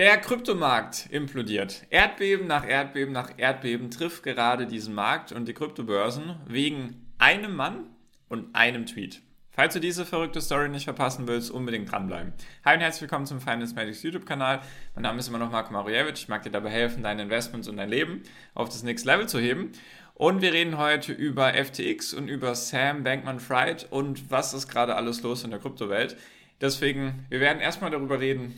Der 0.00 0.16
Kryptomarkt 0.16 1.08
implodiert. 1.10 1.84
Erdbeben 1.90 2.46
nach 2.46 2.66
Erdbeben 2.66 3.12
nach 3.12 3.32
Erdbeben 3.36 3.90
trifft 3.90 4.22
gerade 4.22 4.66
diesen 4.66 4.94
Markt 4.94 5.30
und 5.30 5.46
die 5.46 5.52
Kryptobörsen 5.52 6.36
wegen 6.46 7.12
einem 7.18 7.54
Mann 7.54 7.84
und 8.30 8.54
einem 8.54 8.86
Tweet. 8.86 9.20
Falls 9.50 9.74
du 9.74 9.78
diese 9.78 10.06
verrückte 10.06 10.40
Story 10.40 10.70
nicht 10.70 10.84
verpassen 10.84 11.28
willst, 11.28 11.50
unbedingt 11.50 11.92
dranbleiben. 11.92 12.32
Hi 12.64 12.76
und 12.76 12.80
herzlich 12.80 13.02
willkommen 13.02 13.26
zum 13.26 13.42
Finance 13.42 13.74
Medics 13.74 14.02
YouTube-Kanal. 14.02 14.60
Mein 14.94 15.02
Name 15.02 15.18
ist 15.18 15.28
immer 15.28 15.36
noch 15.36 15.50
Marco 15.50 15.70
Marujewicz. 15.70 16.20
Ich 16.20 16.28
mag 16.28 16.44
dir 16.44 16.50
dabei 16.50 16.70
helfen, 16.70 17.02
deine 17.02 17.20
Investments 17.20 17.68
und 17.68 17.76
dein 17.76 17.90
Leben 17.90 18.22
auf 18.54 18.70
das 18.70 18.82
nächste 18.82 19.06
Level 19.06 19.28
zu 19.28 19.38
heben. 19.38 19.70
Und 20.14 20.40
wir 20.40 20.54
reden 20.54 20.78
heute 20.78 21.12
über 21.12 21.52
FTX 21.52 22.14
und 22.14 22.28
über 22.28 22.54
Sam 22.54 23.04
Bankman-Fried 23.04 23.88
und 23.90 24.30
was 24.30 24.54
ist 24.54 24.68
gerade 24.68 24.96
alles 24.96 25.20
los 25.22 25.44
in 25.44 25.50
der 25.50 25.60
Kryptowelt. 25.60 26.16
Deswegen, 26.62 27.26
wir 27.28 27.40
werden 27.40 27.60
erstmal 27.60 27.90
darüber 27.90 28.18
reden, 28.18 28.54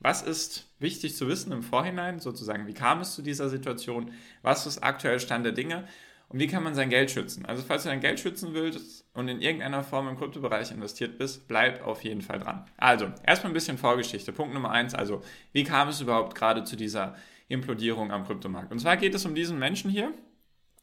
was 0.00 0.22
ist 0.22 0.70
wichtig 0.78 1.16
zu 1.16 1.28
wissen 1.28 1.52
im 1.52 1.62
Vorhinein, 1.62 2.20
sozusagen, 2.20 2.66
wie 2.66 2.74
kam 2.74 3.00
es 3.00 3.14
zu 3.14 3.22
dieser 3.22 3.48
Situation, 3.48 4.12
was 4.42 4.66
ist 4.66 4.82
aktuell 4.82 5.20
Stand 5.20 5.44
der 5.44 5.52
Dinge 5.52 5.86
und 6.28 6.38
wie 6.38 6.46
kann 6.46 6.62
man 6.62 6.74
sein 6.74 6.90
Geld 6.90 7.10
schützen. 7.10 7.46
Also 7.46 7.62
falls 7.62 7.84
du 7.84 7.88
dein 7.88 8.00
Geld 8.00 8.20
schützen 8.20 8.52
willst 8.52 9.04
und 9.14 9.28
in 9.28 9.40
irgendeiner 9.40 9.84
Form 9.84 10.08
im 10.08 10.18
Kryptobereich 10.18 10.70
investiert 10.70 11.18
bist, 11.18 11.48
bleib 11.48 11.86
auf 11.86 12.04
jeden 12.04 12.20
Fall 12.20 12.40
dran. 12.40 12.64
Also, 12.76 13.12
erstmal 13.24 13.52
ein 13.52 13.54
bisschen 13.54 13.78
Vorgeschichte. 13.78 14.32
Punkt 14.32 14.52
Nummer 14.52 14.70
eins, 14.70 14.94
also 14.94 15.22
wie 15.52 15.64
kam 15.64 15.88
es 15.88 16.00
überhaupt 16.00 16.34
gerade 16.34 16.64
zu 16.64 16.76
dieser 16.76 17.16
Implodierung 17.48 18.10
am 18.10 18.26
Kryptomarkt? 18.26 18.72
Und 18.72 18.80
zwar 18.80 18.96
geht 18.96 19.14
es 19.14 19.24
um 19.24 19.34
diesen 19.34 19.58
Menschen 19.58 19.90
hier, 19.90 20.12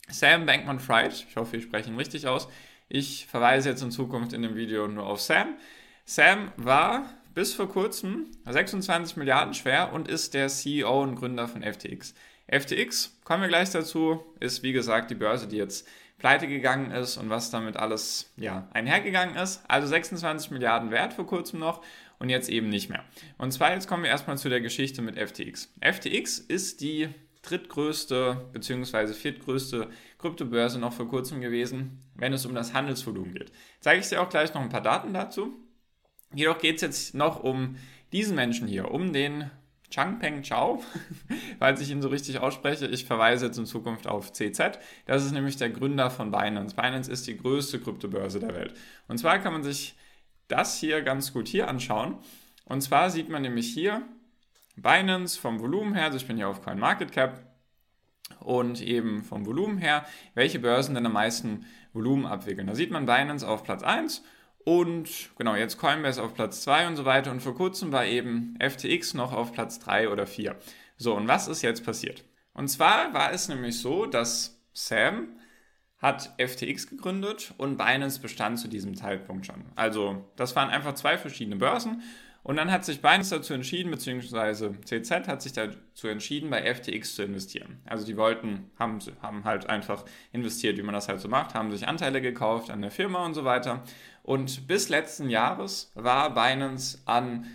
Sam 0.10 0.46
Bankman-Fried. 0.46 1.26
Ich 1.30 1.36
hoffe, 1.36 1.58
ich 1.58 1.64
spreche 1.64 1.90
ihn 1.90 1.98
richtig 1.98 2.28
aus. 2.28 2.48
Ich 2.90 3.26
verweise 3.28 3.70
jetzt 3.70 3.82
in 3.82 3.92
Zukunft 3.92 4.34
in 4.34 4.42
dem 4.42 4.56
Video 4.56 4.88
nur 4.88 5.06
auf 5.06 5.22
Sam. 5.22 5.56
Sam 6.06 6.52
war 6.58 7.06
bis 7.34 7.54
vor 7.54 7.70
kurzem 7.70 8.28
26 8.46 9.18
Milliarden 9.18 9.54
schwer 9.54 9.94
und 9.94 10.08
ist 10.08 10.34
der 10.34 10.48
CEO 10.48 11.02
und 11.02 11.16
Gründer 11.16 11.48
von 11.48 11.64
FTX. 11.64 12.14
FTX, 12.48 13.18
kommen 13.24 13.42
wir 13.42 13.50
gleich 13.50 13.72
dazu, 13.72 14.24
ist 14.40 14.64
wie 14.64 14.74
gesagt 14.74 15.10
die 15.12 15.16
Börse, 15.16 15.48
die 15.48 15.58
jetzt 15.58 15.88
pleite 16.20 16.48
gegangen 16.48 16.92
ist 16.92 17.18
und 17.18 17.30
was 17.30 17.50
damit 17.50 17.78
alles 17.78 18.32
ja, 18.38 18.68
einhergegangen 18.74 19.36
ist. 19.36 19.64
Also 19.68 19.88
26 19.88 20.52
Milliarden 20.52 20.92
wert 20.92 21.14
vor 21.14 21.26
kurzem 21.26 21.60
noch 21.60 21.84
und 22.20 22.30
jetzt 22.30 22.50
eben 22.50 22.70
nicht 22.70 22.90
mehr. 22.90 23.04
Und 23.38 23.52
zwar 23.52 23.74
jetzt 23.74 23.88
kommen 23.88 24.04
wir 24.04 24.10
erstmal 24.10 24.38
zu 24.38 24.50
der 24.50 24.62
Geschichte 24.62 25.02
mit 25.02 25.18
FTX. 25.18 25.74
FTX 25.82 26.40
ist 26.40 26.82
die 26.82 27.10
drittgrößte 27.42 28.46
bzw. 28.54 29.14
viertgrößte 29.14 29.90
Kryptobörse 30.18 30.80
noch 30.80 30.94
vor 30.94 31.10
kurzem 31.10 31.42
gewesen, 31.42 32.02
wenn 32.16 32.32
es 32.32 32.46
um 32.46 32.56
das 32.56 32.74
Handelsvolumen 32.74 33.34
geht. 33.34 33.52
Zeige 33.82 34.00
ich 34.00 34.08
dir 34.08 34.22
auch 34.22 34.30
gleich 34.30 34.54
noch 34.54 34.62
ein 34.62 34.70
paar 34.70 34.82
Daten 34.82 35.14
dazu. 35.14 35.54
Jedoch 36.34 36.58
geht 36.58 36.76
es 36.76 36.82
jetzt 36.82 37.16
noch 37.16 37.44
um 37.44 37.78
diesen 38.12 38.36
Menschen 38.36 38.68
hier, 38.68 38.92
um 38.92 39.14
den 39.14 39.50
Changpeng 39.90 40.42
Chao, 40.42 40.84
falls 41.60 41.80
ich 41.82 41.92
ihn 41.92 42.02
so 42.02 42.10
richtig 42.10 42.40
ausspreche. 42.40 42.88
Ich 42.88 43.06
verweise 43.06 43.46
jetzt 43.46 43.58
in 43.58 43.66
Zukunft 43.66 44.08
auf 44.08 44.34
CZ. 44.34 44.80
Das 45.06 45.24
ist 45.24 45.32
nämlich 45.32 45.58
der 45.58 45.70
Gründer 45.70 46.10
von 46.10 46.32
Binance. 46.32 46.76
Binance 46.76 47.12
ist 47.12 47.28
die 47.28 47.38
größte 47.38 47.80
Kryptobörse 47.80 48.40
der 48.40 48.56
Welt. 48.56 48.74
Und 49.08 49.20
zwar 49.20 49.38
kann 49.40 49.54
man 49.54 49.64
sich 49.64 49.96
das 50.48 50.80
hier 50.80 51.02
ganz 51.04 51.32
gut 51.32 51.48
hier 51.48 51.68
anschauen. 51.68 52.18
Und 52.66 52.82
zwar 52.82 53.10
sieht 53.10 53.30
man 53.30 53.44
nämlich 53.44 53.72
hier 53.74 54.02
Binance 54.76 55.40
vom 55.40 55.60
Volumen 55.60 55.94
her, 55.94 56.06
also 56.06 56.18
ich 56.18 56.26
bin 56.26 56.38
hier 56.38 56.50
auf 56.50 56.64
CoinMarketCap 56.64 57.44
und 58.40 58.82
eben 58.82 59.24
vom 59.24 59.46
Volumen 59.46 59.78
her, 59.78 60.06
welche 60.34 60.60
Börsen 60.60 60.96
denn 60.96 61.06
am 61.06 61.14
meisten 61.14 61.66
Volumen 61.94 62.26
abwickeln. 62.26 62.68
Da 62.68 62.74
sieht 62.74 62.90
man 62.90 63.06
Binance 63.06 63.48
auf 63.48 63.64
Platz 63.64 63.84
1 63.84 64.24
und 64.66 65.32
genau, 65.38 65.56
jetzt 65.56 65.78
Coinbase 65.78 66.22
auf 66.24 66.34
Platz 66.34 66.62
2 66.62 66.88
und 66.88 66.96
so 66.96 67.06
weiter. 67.06 67.32
Und 67.32 67.42
vor 67.42 67.56
kurzem 67.56 67.92
war 67.92 68.06
eben 68.06 68.58
FTX 68.60 69.14
noch 69.14 69.34
auf 69.34 69.52
Platz 69.52 69.80
3 69.80 70.10
oder 70.10 70.26
4. 70.26 70.56
So, 70.98 71.16
und 71.16 71.28
was 71.28 71.48
ist 71.48 71.62
jetzt 71.62 71.84
passiert? 71.86 72.24
Und 72.54 72.68
zwar 72.70 73.14
war 73.14 73.34
es 73.34 73.48
nämlich 73.48 73.80
so, 73.80 74.06
dass 74.06 74.62
Sam 74.74 75.38
hat 75.98 76.34
FTX 76.38 76.90
gegründet 76.90 77.54
und 77.58 77.78
Binance 77.78 78.20
bestand 78.20 78.60
zu 78.60 78.68
diesem 78.68 78.96
Zeitpunkt 78.96 79.46
schon. 79.46 79.64
Also 79.76 80.30
das 80.36 80.56
waren 80.56 80.70
einfach 80.70 80.96
zwei 80.96 81.18
verschiedene 81.18 81.56
Börsen 81.56 82.02
und 82.44 82.58
dann 82.58 82.72
hat 82.72 82.84
sich 82.84 83.02
Binance 83.02 83.36
dazu 83.36 83.54
entschieden, 83.54 83.90
beziehungsweise 83.90 84.76
CZ 84.84 85.28
hat 85.28 85.42
sich 85.42 85.54
dazu 85.54 86.08
entschieden, 86.10 86.50
bei 86.50 86.74
FTX 86.74 87.16
zu 87.16 87.24
investieren. 87.24 87.80
Also 87.86 88.06
die 88.06 88.18
wollten, 88.18 88.70
haben, 88.78 89.00
haben 89.22 89.46
halt 89.46 89.70
einfach 89.70 90.04
investiert, 90.34 90.78
wie 90.78 90.84
man 90.84 90.94
das 90.94 91.08
halt 91.08 91.22
so 91.22 91.30
macht, 91.30 91.54
haben 91.54 91.72
sich 91.72 91.88
Anteile 91.88 92.22
gekauft 92.22 92.70
an 92.70 92.82
der 92.82 92.92
Firma 92.92 93.26
und 93.26 93.34
so 93.34 93.46
weiter. 93.46 93.84
Und 94.24 94.68
bis 94.68 94.90
letzten 94.90 95.30
Jahres 95.30 95.92
war 95.96 96.34
Binance 96.34 97.00
an 97.06 97.48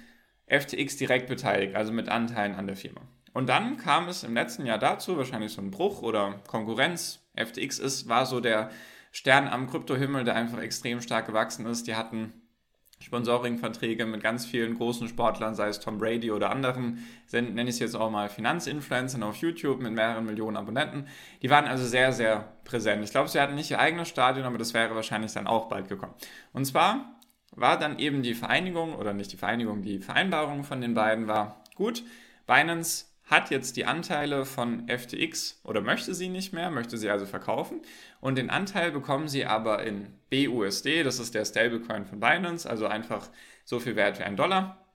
FTX 0.47 0.97
direkt 0.97 1.28
beteiligt, 1.28 1.76
also 1.76 1.93
mit 1.93 2.09
Anteilen 2.09 2.55
an 2.55 2.66
der 2.66 2.76
Firma. 2.76 3.03
Und 3.34 3.50
dann 3.50 3.76
kam 3.76 4.09
es 4.09 4.25
im 4.25 4.32
letzten 4.32 4.65
Jahr 4.65 4.78
dazu, 4.78 5.19
wahrscheinlich 5.19 5.53
so 5.53 5.60
ein 5.60 5.70
Bruch 5.70 6.00
oder 6.00 6.41
Konkurrenz. 6.47 7.20
FTX 7.37 7.78
ist, 7.78 8.09
war 8.09 8.25
so 8.25 8.41
der 8.41 8.70
Stern 9.12 9.49
am 9.49 9.69
Kryptohimmel, 9.69 10.25
der 10.25 10.34
einfach 10.34 10.60
extrem 10.60 11.03
stark 11.03 11.26
gewachsen 11.26 11.66
ist. 11.66 11.87
Die 11.87 11.94
hatten 11.94 12.32
Sponsoring-Verträge 13.00 14.06
mit 14.06 14.22
ganz 14.22 14.44
vielen 14.44 14.76
großen 14.76 15.09
Sportlern, 15.09 15.54
sei 15.54 15.69
es 15.69 15.81
Tom 15.81 15.98
Brady 15.98 16.31
oder 16.31 16.50
anderen, 16.50 17.06
nenne 17.32 17.62
ich 17.62 17.76
es 17.76 17.78
jetzt 17.78 17.94
auch 17.94 18.10
mal 18.10 18.28
Finanzinfluencern 18.28 19.22
auf 19.22 19.36
YouTube 19.36 19.81
mit 19.81 19.92
mehreren 19.92 20.26
Millionen 20.26 20.56
Abonnenten. 20.56 21.06
Die 21.42 21.50
waren 21.50 21.66
also 21.66 21.84
sehr, 21.87 22.12
sehr 22.12 22.53
präsent. 22.64 23.04
Ich 23.04 23.10
glaube, 23.10 23.28
sie 23.28 23.41
hatten 23.41 23.54
nicht 23.54 23.70
ihr 23.70 23.78
eigenes 23.78 24.08
Stadion, 24.08 24.47
aber 24.47 24.58
das 24.58 24.75
wäre 24.75 24.94
wahrscheinlich 24.94 25.32
dann 25.32 25.47
auch 25.47 25.69
bald 25.69 25.88
gekommen. 25.88 26.14
Und 26.53 26.64
zwar 26.64 27.14
war 27.53 27.78
dann 27.78 27.98
eben 27.98 28.22
die 28.22 28.34
Vereinigung, 28.34 28.94
oder 28.94 29.12
nicht 29.14 29.32
die 29.32 29.37
Vereinigung, 29.37 29.82
die 29.82 30.00
Vereinbarung 30.00 30.64
von 30.64 30.81
den 30.81 30.94
beiden 30.94 31.28
war, 31.28 31.64
gut, 31.75 32.03
Binance 32.47 33.07
hat 33.28 33.50
jetzt 33.50 33.76
die 33.76 33.84
Anteile 33.84 34.46
von 34.46 34.88
FTX 34.88 35.60
oder 35.62 35.82
möchte 35.82 36.14
sie 36.14 36.30
nicht 36.30 36.54
mehr, 36.54 36.70
möchte 36.70 36.96
sie 36.96 37.10
also 37.10 37.26
verkaufen. 37.26 37.82
Und 38.20 38.38
den 38.38 38.48
Anteil 38.48 38.90
bekommen 38.90 39.28
sie 39.28 39.44
aber 39.44 39.82
in 39.84 40.14
BUSD, 40.30 41.02
das 41.02 41.18
ist 41.18 41.34
der 41.34 41.44
Stablecoin 41.44 42.06
von 42.06 42.20
Binance, 42.20 42.68
also 42.68 42.86
einfach 42.86 43.28
so 43.64 43.80
viel 43.80 43.96
wert 43.96 44.18
wie 44.18 44.24
ein 44.24 44.36
Dollar. 44.36 44.86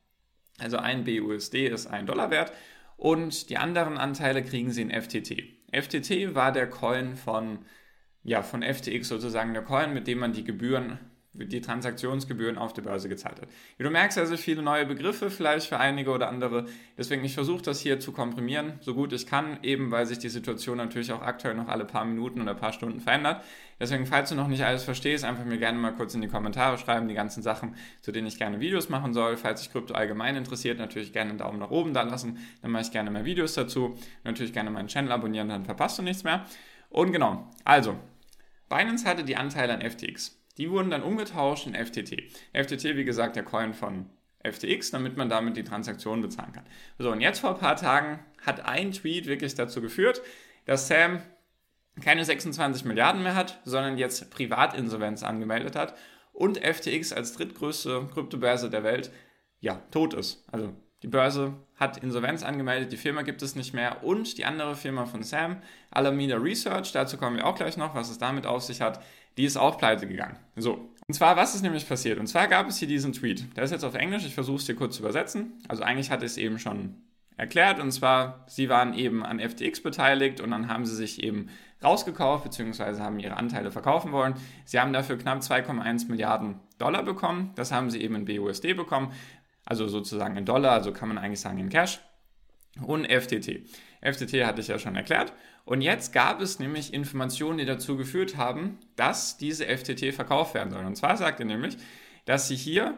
Also 0.58 0.78
ein 0.78 1.04
BUSD 1.04 1.68
ist 1.68 1.86
ein 1.86 2.08
Dollar 2.08 2.32
wert. 2.32 2.52
Und 2.98 3.50
die 3.50 3.58
anderen 3.58 3.98
Anteile 3.98 4.44
kriegen 4.44 4.72
sie 4.72 4.82
in 4.82 4.90
FTT. 4.90 5.44
FTT 5.72 6.34
war 6.34 6.52
der 6.52 6.68
Coin 6.70 7.16
von, 7.16 7.60
ja, 8.24 8.42
von 8.42 8.64
FTX 8.64 9.10
sozusagen, 9.10 9.54
der 9.54 9.64
Coin, 9.64 9.94
mit 9.94 10.08
dem 10.08 10.20
man 10.20 10.34
die 10.34 10.44
Gebühren 10.44 11.00
die 11.34 11.62
Transaktionsgebühren 11.62 12.58
auf 12.58 12.74
der 12.74 12.84
Börse 12.84 13.10
gezahlt 13.10 13.42
hat. 13.42 13.50
Wie 13.78 13.84
du 13.84 13.90
merkst, 13.90 14.18
also 14.18 14.38
viele 14.38 14.62
neue 14.62 14.86
Begriffe 14.86 15.32
vielleicht 15.32 15.68
für 15.68 15.80
einige 15.80 16.12
oder 16.12 16.30
andere. 16.30 16.66
Deswegen, 16.98 17.24
ich 17.26 17.34
versuche 17.34 17.64
das 17.64 17.80
hier 17.80 18.00
zu 18.00 18.12
komprimieren, 18.12 18.74
so 18.82 18.94
gut 18.94 19.14
ich 19.14 19.26
kann, 19.26 19.58
eben 19.64 19.90
weil 19.92 20.06
sich 20.06 20.20
die 20.20 20.30
Situation 20.30 20.78
natürlich 20.78 21.12
auch 21.12 21.22
aktuell 21.22 21.56
noch 21.56 21.68
alle 21.68 21.86
paar 21.86 22.06
Minuten 22.06 22.42
oder 22.42 22.54
paar 22.54 22.72
Stunden 22.72 23.00
verändert. 23.00 23.44
Deswegen, 23.80 24.06
falls 24.06 24.30
du 24.30 24.36
noch 24.36 24.48
nicht 24.48 24.64
alles 24.64 24.84
verstehst, 24.84 25.26
einfach 25.26 25.44
mir 25.44 25.58
gerne 25.58 25.80
mal 25.80 25.94
kurz 25.94 26.14
in 26.14 26.22
die 26.22 26.28
Kommentare 26.28 26.78
schreiben, 26.78 27.08
die 27.08 27.16
ganzen 27.16 27.42
Sachen, 27.42 27.76
zu 28.02 28.12
denen 28.12 28.28
ich 28.28 28.38
gerne 28.38 28.60
Videos 28.60 28.90
machen 28.90 29.14
soll. 29.14 29.36
Falls 29.36 29.62
dich 29.62 29.72
Krypto 29.72 29.96
allgemein 29.96 30.36
interessiert, 30.36 30.78
natürlich 30.78 31.14
gerne 31.14 31.32
einen 31.32 31.40
Daumen 31.40 31.60
nach 31.60 31.72
oben 31.72 31.94
da 31.94 32.04
lassen, 32.04 32.38
dann 32.62 32.72
mache 32.72 32.84
ich 32.84 32.92
gerne 32.92 33.10
mehr 33.10 33.26
Videos 33.26 33.56
dazu. 33.56 33.98
Natürlich 34.24 34.54
gerne 34.54 34.70
meinen 34.70 34.88
Channel 34.88 35.12
abonnieren, 35.12 35.50
dann 35.50 35.66
verpasst 35.66 35.98
du 35.98 36.04
nichts 36.04 36.24
mehr. 36.24 36.46
Und 36.90 37.12
genau, 37.12 37.50
also, 37.66 37.98
Binance 38.70 39.06
hatte 39.08 39.24
die 39.24 39.36
Anteile 39.36 39.74
an 39.74 39.82
FTX. 39.82 40.43
Die 40.58 40.70
wurden 40.70 40.92
dann 40.92 41.04
umgetauscht 41.04 41.68
in 41.68 41.74
FTT. 41.74 42.24
FTT, 42.54 42.96
wie 42.96 43.06
gesagt, 43.06 43.36
der 43.36 43.44
Coin 43.44 43.74
von 43.74 44.10
FTX, 44.44 44.92
damit 44.92 45.18
man 45.18 45.30
damit 45.30 45.58
die 45.58 45.64
Transaktion 45.64 46.22
bezahlen 46.22 46.52
kann. 46.54 46.66
So, 47.00 47.12
und 47.12 47.22
jetzt 47.22 47.40
vor 47.40 47.52
ein 47.52 47.60
paar 47.60 47.76
Tagen 47.76 48.20
hat 48.46 48.66
ein 48.66 48.92
Tweet 48.92 49.26
wirklich 49.26 49.56
dazu 49.56 49.82
geführt, 49.82 50.22
dass 50.66 50.88
Sam 50.88 51.22
keine 52.02 52.26
26 52.26 52.86
Milliarden 52.86 53.24
mehr 53.24 53.36
hat, 53.36 53.62
sondern 53.66 53.98
jetzt 53.98 54.30
Privatinsolvenz 54.32 55.24
angemeldet 55.24 55.76
hat 55.76 55.96
und 56.34 56.58
FTX 56.58 57.14
als 57.14 57.34
drittgrößte 57.34 58.10
Kryptobörse 58.14 58.70
der 58.70 58.84
Welt 58.84 59.12
ja 59.60 59.82
tot 59.92 60.14
ist. 60.14 60.44
Also 60.52 60.74
die 61.04 61.08
Börse 61.08 61.54
hat 61.76 61.98
Insolvenz 61.98 62.44
angemeldet, 62.44 62.92
die 62.92 62.98
Firma 62.98 63.22
gibt 63.22 63.42
es 63.42 63.56
nicht 63.56 63.74
mehr 63.74 64.04
und 64.04 64.38
die 64.38 64.46
andere 64.46 64.76
Firma 64.76 65.06
von 65.06 65.22
Sam, 65.22 65.58
Alameda 65.92 66.38
Research, 66.38 66.92
dazu 66.94 67.18
kommen 67.18 67.36
wir 67.36 67.46
auch 67.46 67.56
gleich 67.56 67.78
noch, 67.78 67.94
was 67.94 68.10
es 68.10 68.18
damit 68.18 68.46
auf 68.46 68.64
sich 68.64 68.82
hat, 68.82 69.04
die 69.38 69.46
ist 69.46 69.58
auch 69.58 69.78
pleite 69.78 70.08
gegangen. 70.08 70.38
So. 70.56 70.90
Und 71.08 71.14
zwar, 71.14 71.36
was 71.36 71.54
ist 71.54 71.64
nämlich 71.64 71.88
passiert? 71.88 72.18
Und 72.18 72.28
zwar 72.28 72.48
gab 72.48 72.68
es 72.68 72.78
hier 72.78 72.88
diesen 72.88 73.12
Tweet. 73.12 73.58
Der 73.58 73.64
ist 73.64 73.72
jetzt 73.72 73.84
auf 73.84 73.96
Englisch, 73.96 74.26
ich 74.26 74.34
versuche 74.34 74.58
es 74.58 74.66
hier 74.66 74.76
kurz 74.76 74.96
zu 74.96 75.02
übersetzen. 75.02 75.54
Also 75.68 75.84
eigentlich 75.84 76.12
hatte 76.12 76.26
ich 76.26 76.32
es 76.32 76.38
eben 76.38 76.60
schon 76.60 76.96
erklärt. 77.36 77.80
Und 77.80 77.92
zwar, 77.92 78.46
sie 78.48 78.70
waren 78.70 78.94
eben 78.94 79.24
an 79.26 79.40
FTX 79.40 79.82
beteiligt 79.82 80.40
und 80.40 80.52
dann 80.52 80.68
haben 80.68 80.86
sie 80.86 80.96
sich 80.96 81.24
eben 81.24 81.50
rausgekauft, 81.84 82.46
beziehungsweise 82.46 83.02
haben 83.02 83.20
ihre 83.20 83.38
Anteile 83.38 83.72
verkaufen 83.72 84.12
wollen. 84.12 84.36
Sie 84.66 84.80
haben 84.80 84.94
dafür 84.94 85.18
knapp 85.18 85.40
2,1 85.40 86.10
Milliarden 86.10 86.60
Dollar 86.78 87.04
bekommen. 87.04 87.52
Das 87.56 87.72
haben 87.72 87.90
sie 87.90 88.02
eben 88.02 88.16
in 88.16 88.26
BUSD 88.26 88.74
bekommen. 88.74 89.12
Also 89.66 89.88
sozusagen 89.88 90.38
in 90.38 90.46
Dollar, 90.46 90.72
also 90.72 90.92
kann 90.94 91.10
man 91.10 91.18
eigentlich 91.18 91.42
sagen 91.42 91.60
in 91.60 91.70
Cash. 91.70 92.00
Und 92.82 93.06
FTT. 93.06 93.68
FTT 94.04 94.46
hatte 94.46 94.62
ich 94.62 94.68
ja 94.68 94.78
schon 94.78 94.96
erklärt. 94.96 95.34
Und 95.66 95.82
jetzt 95.82 96.12
gab 96.14 96.42
es 96.42 96.60
nämlich 96.60 96.94
Informationen, 96.94 97.58
die 97.58 97.66
dazu 97.66 97.96
geführt 97.96 98.38
haben, 98.38 98.78
dass 98.96 99.38
diese 99.38 99.66
FTT 99.66 100.14
verkauft 100.14 100.54
werden 100.54 100.72
soll. 100.72 100.86
Und 100.86 100.96
zwar 100.96 101.16
sagt 101.18 101.40
er 101.40 101.46
nämlich, 101.46 101.78
dass 102.26 102.48
sie 102.48 102.56
hier 102.56 102.98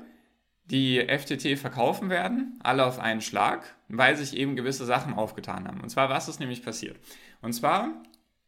die 0.66 1.00
FTT 1.00 1.60
verkaufen 1.60 2.10
werden, 2.10 2.60
alle 2.64 2.86
auf 2.86 3.00
einen 3.00 3.22
Schlag, 3.22 3.76
weil 3.88 4.18
sich 4.18 4.36
eben 4.36 4.56
gewisse 4.56 4.86
Sachen 4.86 5.14
aufgetan 5.14 5.68
haben. 5.68 5.82
Und 5.82 5.90
zwar, 5.90 6.10
was 6.10 6.28
ist 6.28 6.40
nämlich 6.40 6.64
passiert? 6.64 6.98
Und 7.42 7.54
zwar 7.54 7.90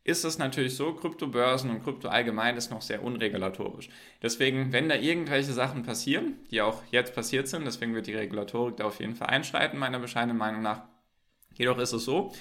ist 0.04 0.24
es 0.24 0.38
natürlich 0.40 0.76
so, 0.76 0.94
Kryptobörsen 0.94 1.70
und 1.70 1.84
Krypto 1.84 2.08
allgemein 2.08 2.58
ist 2.58 2.72
noch 2.72 2.82
sehr 2.82 3.04
unregulatorisch. 3.04 3.90
Deswegen, 4.24 4.72
wenn 4.72 4.90
da 4.90 4.96
irgendwelche 4.96 5.52
Sachen 5.52 5.84
passieren, 5.84 6.38
die 6.50 6.62
auch 6.62 6.82
jetzt 6.92 7.14
passiert 7.14 7.48
sind, 7.50 7.66
deswegen 7.66 7.94
wird 7.94 8.08
die 8.08 8.16
Regulatorik 8.16 8.78
da 8.78 8.86
auf 8.86 9.00
jeden 9.00 9.16
Fall 9.16 9.28
einschreiten, 9.28 9.78
meiner 9.78 10.00
bescheidenen 10.00 10.38
Meinung 10.38 10.62
nach. 10.62 10.84
Jedoch 11.58 11.78
ist 11.80 11.94
es 11.94 12.06
so, 12.06 12.32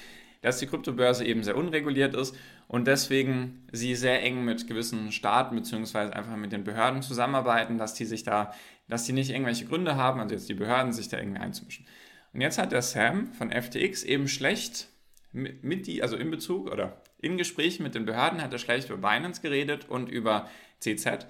dass 0.42 0.58
die 0.58 0.66
Kryptobörse 0.66 1.24
eben 1.24 1.42
sehr 1.42 1.56
unreguliert 1.56 2.14
ist 2.14 2.36
und 2.68 2.86
deswegen 2.86 3.66
sie 3.72 3.94
sehr 3.94 4.22
eng 4.22 4.44
mit 4.44 4.68
gewissen 4.68 5.10
Staaten 5.12 5.56
bzw. 5.56 6.12
einfach 6.12 6.36
mit 6.36 6.52
den 6.52 6.64
Behörden 6.64 7.02
zusammenarbeiten, 7.02 7.78
dass 7.78 7.94
die 7.94 8.04
sich 8.04 8.22
da, 8.22 8.54
dass 8.88 9.04
die 9.04 9.12
nicht 9.12 9.30
irgendwelche 9.30 9.66
Gründe 9.66 9.96
haben, 9.96 10.20
also 10.20 10.34
jetzt 10.34 10.48
die 10.48 10.54
Behörden 10.54 10.92
sich 10.92 11.08
da 11.08 11.18
irgendwie 11.18 11.40
einzumischen. 11.40 11.86
Und 12.32 12.42
jetzt 12.42 12.58
hat 12.58 12.72
der 12.72 12.82
Sam 12.82 13.32
von 13.32 13.50
FTX 13.50 14.04
eben 14.04 14.28
schlecht 14.28 14.88
mit, 15.32 15.86
die, 15.86 16.02
also 16.02 16.16
in 16.16 16.30
Bezug 16.30 16.70
oder 16.70 17.02
in 17.18 17.36
Gesprächen 17.36 17.82
mit 17.82 17.94
den 17.94 18.06
Behörden 18.06 18.42
hat 18.42 18.52
er 18.52 18.58
schlecht 18.58 18.90
über 18.90 18.98
Binance 18.98 19.40
geredet 19.40 19.88
und 19.88 20.08
über 20.08 20.48
CZ. 20.80 21.26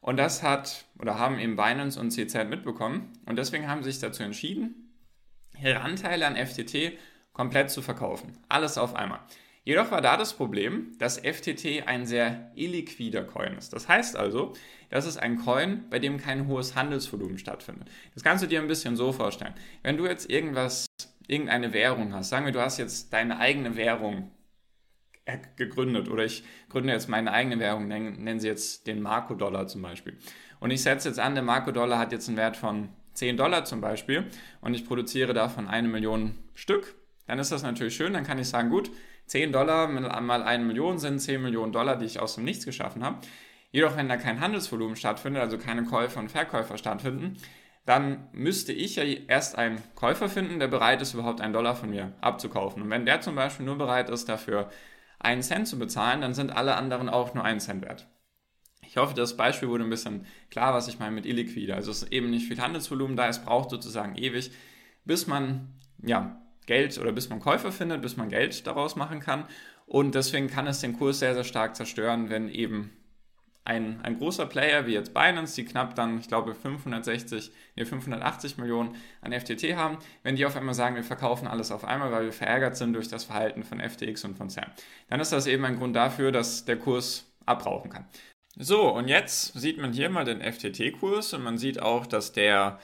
Und 0.00 0.16
das 0.16 0.42
hat 0.42 0.84
oder 0.98 1.18
haben 1.18 1.38
eben 1.38 1.56
Binance 1.56 1.98
und 1.98 2.10
CZ 2.10 2.48
mitbekommen. 2.48 3.12
Und 3.26 3.36
deswegen 3.36 3.68
haben 3.68 3.82
sie 3.82 3.90
sich 3.90 4.00
dazu 4.00 4.22
entschieden, 4.22 4.92
ihre 5.62 5.80
Anteile 5.80 6.26
an 6.26 6.36
FTT 6.36 6.92
komplett 7.32 7.70
zu 7.70 7.82
verkaufen. 7.82 8.32
Alles 8.48 8.78
auf 8.78 8.94
einmal. 8.94 9.20
Jedoch 9.62 9.90
war 9.90 10.00
da 10.00 10.16
das 10.16 10.34
Problem, 10.34 10.92
dass 10.98 11.18
FTT 11.18 11.86
ein 11.86 12.06
sehr 12.06 12.50
illiquider 12.54 13.24
Coin 13.24 13.54
ist. 13.56 13.72
Das 13.72 13.88
heißt 13.88 14.16
also, 14.16 14.54
das 14.88 15.06
ist 15.06 15.18
ein 15.18 15.36
Coin, 15.36 15.84
bei 15.90 15.98
dem 15.98 16.18
kein 16.18 16.46
hohes 16.48 16.74
Handelsvolumen 16.74 17.38
stattfindet. 17.38 17.88
Das 18.14 18.24
kannst 18.24 18.42
du 18.42 18.48
dir 18.48 18.60
ein 18.60 18.68
bisschen 18.68 18.96
so 18.96 19.12
vorstellen. 19.12 19.54
Wenn 19.82 19.98
du 19.98 20.06
jetzt 20.06 20.30
irgendwas, 20.30 20.86
irgendeine 21.26 21.72
Währung 21.72 22.14
hast, 22.14 22.30
sagen 22.30 22.46
wir, 22.46 22.52
du 22.52 22.60
hast 22.60 22.78
jetzt 22.78 23.12
deine 23.12 23.38
eigene 23.38 23.76
Währung 23.76 24.30
gegründet 25.56 26.08
oder 26.08 26.24
ich 26.24 26.42
gründe 26.70 26.92
jetzt 26.92 27.08
meine 27.08 27.30
eigene 27.30 27.58
Währung, 27.58 27.86
nennen 27.86 28.40
sie 28.40 28.48
jetzt 28.48 28.86
den 28.86 29.00
Marco-Dollar 29.00 29.68
zum 29.68 29.82
Beispiel. 29.82 30.18
Und 30.58 30.70
ich 30.70 30.82
setze 30.82 31.08
jetzt 31.08 31.20
an, 31.20 31.34
der 31.34 31.44
Marco-Dollar 31.44 31.98
hat 31.98 32.12
jetzt 32.12 32.28
einen 32.28 32.36
Wert 32.36 32.56
von 32.56 32.88
10 33.14 33.36
Dollar 33.36 33.64
zum 33.64 33.80
Beispiel 33.80 34.26
und 34.60 34.74
ich 34.74 34.86
produziere 34.86 35.34
davon 35.34 35.68
eine 35.68 35.88
Million 35.88 36.38
Stück, 36.54 36.96
dann 37.30 37.38
ist 37.38 37.52
das 37.52 37.62
natürlich 37.62 37.94
schön, 37.94 38.12
dann 38.12 38.24
kann 38.24 38.40
ich 38.40 38.48
sagen, 38.48 38.70
gut, 38.70 38.90
10 39.26 39.52
Dollar 39.52 39.86
mal 39.86 40.42
eine 40.42 40.64
Million 40.64 40.98
sind 40.98 41.20
10 41.20 41.40
Millionen 41.40 41.72
Dollar, 41.72 41.94
die 41.94 42.04
ich 42.04 42.18
aus 42.18 42.34
dem 42.34 42.42
Nichts 42.42 42.64
geschaffen 42.64 43.04
habe. 43.04 43.20
Jedoch, 43.70 43.96
wenn 43.96 44.08
da 44.08 44.16
kein 44.16 44.40
Handelsvolumen 44.40 44.96
stattfindet, 44.96 45.40
also 45.40 45.56
keine 45.56 45.84
Käufer 45.84 46.18
und 46.18 46.28
Verkäufer 46.28 46.76
stattfinden, 46.76 47.36
dann 47.86 48.28
müsste 48.32 48.72
ich 48.72 48.96
ja 48.96 49.04
erst 49.04 49.56
einen 49.56 49.80
Käufer 49.94 50.28
finden, 50.28 50.58
der 50.58 50.66
bereit 50.66 51.02
ist, 51.02 51.14
überhaupt 51.14 51.40
einen 51.40 51.52
Dollar 51.52 51.76
von 51.76 51.90
mir 51.90 52.14
abzukaufen. 52.20 52.82
Und 52.82 52.90
wenn 52.90 53.06
der 53.06 53.20
zum 53.20 53.36
Beispiel 53.36 53.64
nur 53.64 53.78
bereit 53.78 54.10
ist, 54.10 54.28
dafür 54.28 54.68
einen 55.20 55.42
Cent 55.42 55.68
zu 55.68 55.78
bezahlen, 55.78 56.20
dann 56.20 56.34
sind 56.34 56.50
alle 56.50 56.74
anderen 56.74 57.08
auch 57.08 57.32
nur 57.34 57.44
einen 57.44 57.60
Cent 57.60 57.84
wert. 57.84 58.08
Ich 58.84 58.96
hoffe, 58.96 59.14
das 59.14 59.36
Beispiel 59.36 59.68
wurde 59.68 59.84
ein 59.84 59.90
bisschen 59.90 60.26
klar, 60.50 60.74
was 60.74 60.88
ich 60.88 60.98
meine 60.98 61.12
mit 61.12 61.26
illiquide. 61.26 61.76
Also 61.76 61.92
es 61.92 62.02
ist 62.02 62.12
eben 62.12 62.30
nicht 62.30 62.48
viel 62.48 62.60
Handelsvolumen 62.60 63.16
da, 63.16 63.28
es 63.28 63.44
braucht 63.44 63.70
sozusagen 63.70 64.16
ewig, 64.16 64.50
bis 65.04 65.28
man 65.28 65.76
ja, 66.02 66.39
Geld 66.66 66.98
oder 66.98 67.12
bis 67.12 67.28
man 67.28 67.40
Käufer 67.40 67.72
findet, 67.72 68.02
bis 68.02 68.16
man 68.16 68.28
Geld 68.28 68.66
daraus 68.66 68.96
machen 68.96 69.20
kann. 69.20 69.44
Und 69.86 70.14
deswegen 70.14 70.48
kann 70.48 70.66
es 70.66 70.80
den 70.80 70.96
Kurs 70.96 71.18
sehr, 71.18 71.34
sehr 71.34 71.44
stark 71.44 71.74
zerstören, 71.74 72.30
wenn 72.30 72.48
eben 72.48 72.92
ein, 73.64 74.00
ein 74.02 74.18
großer 74.18 74.46
Player 74.46 74.86
wie 74.86 74.94
jetzt 74.94 75.12
Binance, 75.12 75.54
die 75.54 75.64
knapp 75.64 75.94
dann, 75.94 76.18
ich 76.18 76.28
glaube, 76.28 76.54
560, 76.54 77.50
nee, 77.76 77.84
580 77.84 78.58
Millionen 78.58 78.96
an 79.20 79.32
FTT 79.32 79.76
haben, 79.76 79.98
wenn 80.22 80.36
die 80.36 80.46
auf 80.46 80.56
einmal 80.56 80.74
sagen, 80.74 80.96
wir 80.96 81.04
verkaufen 81.04 81.46
alles 81.46 81.70
auf 81.70 81.84
einmal, 81.84 82.10
weil 82.10 82.24
wir 82.24 82.32
verärgert 82.32 82.76
sind 82.76 82.94
durch 82.94 83.08
das 83.08 83.24
Verhalten 83.24 83.62
von 83.62 83.80
FTX 83.80 84.24
und 84.24 84.36
von 84.36 84.48
SAM, 84.48 84.70
dann 85.08 85.20
ist 85.20 85.32
das 85.32 85.46
eben 85.46 85.64
ein 85.64 85.76
Grund 85.76 85.94
dafür, 85.94 86.32
dass 86.32 86.64
der 86.64 86.78
Kurs 86.78 87.30
abrauchen 87.46 87.90
kann. 87.90 88.06
So, 88.56 88.88
und 88.88 89.08
jetzt 89.08 89.58
sieht 89.58 89.78
man 89.78 89.92
hier 89.92 90.10
mal 90.10 90.24
den 90.24 90.40
FTT-Kurs 90.40 91.34
und 91.34 91.42
man 91.42 91.56
sieht 91.56 91.80
auch, 91.80 92.06
dass 92.06 92.32
der 92.32 92.80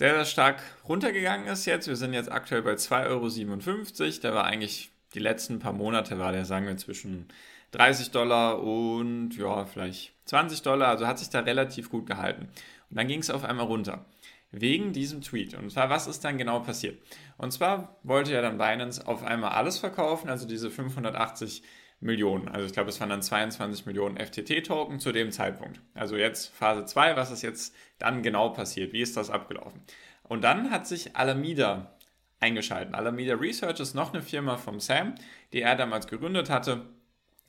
sehr, 0.00 0.14
sehr 0.14 0.24
stark 0.24 0.62
runtergegangen 0.88 1.46
ist 1.46 1.66
jetzt. 1.66 1.86
Wir 1.86 1.94
sind 1.94 2.14
jetzt 2.14 2.32
aktuell 2.32 2.62
bei 2.62 2.72
2,57 2.72 3.04
Euro. 3.06 4.20
Der 4.22 4.34
war 4.34 4.44
eigentlich, 4.44 4.90
die 5.12 5.18
letzten 5.18 5.58
paar 5.58 5.74
Monate 5.74 6.18
war 6.18 6.32
der, 6.32 6.46
sagen 6.46 6.66
wir, 6.66 6.74
zwischen 6.78 7.28
30 7.72 8.10
Dollar 8.10 8.62
und 8.62 9.36
ja, 9.36 9.66
vielleicht 9.66 10.14
20 10.24 10.62
Dollar. 10.62 10.88
Also 10.88 11.06
hat 11.06 11.18
sich 11.18 11.28
da 11.28 11.40
relativ 11.40 11.90
gut 11.90 12.06
gehalten. 12.06 12.48
Und 12.88 12.96
dann 12.96 13.08
ging 13.08 13.20
es 13.20 13.28
auf 13.28 13.44
einmal 13.44 13.66
runter. 13.66 14.06
Wegen 14.52 14.94
diesem 14.94 15.20
Tweet. 15.20 15.52
Und 15.52 15.70
zwar, 15.70 15.90
was 15.90 16.06
ist 16.06 16.24
dann 16.24 16.38
genau 16.38 16.60
passiert? 16.60 16.98
Und 17.36 17.52
zwar 17.52 17.98
wollte 18.02 18.32
ja 18.32 18.40
dann 18.40 18.56
Binance 18.56 19.06
auf 19.06 19.22
einmal 19.22 19.50
alles 19.50 19.76
verkaufen, 19.76 20.30
also 20.30 20.48
diese 20.48 20.70
580 20.70 21.62
Millionen. 22.00 22.48
Also 22.48 22.66
ich 22.66 22.72
glaube, 22.72 22.90
es 22.90 23.00
waren 23.00 23.10
dann 23.10 23.22
22 23.22 23.86
Millionen 23.86 24.16
FTT-Token 24.16 25.00
zu 25.00 25.12
dem 25.12 25.30
Zeitpunkt. 25.30 25.80
Also 25.94 26.16
jetzt 26.16 26.48
Phase 26.48 26.84
2, 26.86 27.16
was 27.16 27.30
ist 27.30 27.42
jetzt 27.42 27.74
dann 27.98 28.22
genau 28.22 28.50
passiert? 28.50 28.92
Wie 28.92 29.02
ist 29.02 29.16
das 29.16 29.30
abgelaufen? 29.30 29.82
Und 30.22 30.42
dann 30.42 30.70
hat 30.70 30.86
sich 30.86 31.16
Alameda 31.16 31.96
eingeschaltet. 32.38 32.94
Alameda 32.94 33.34
Research 33.34 33.80
ist 33.80 33.94
noch 33.94 34.14
eine 34.14 34.22
Firma 34.22 34.56
vom 34.56 34.80
Sam, 34.80 35.14
die 35.52 35.60
er 35.60 35.76
damals 35.76 36.06
gegründet 36.06 36.48
hatte 36.48 36.86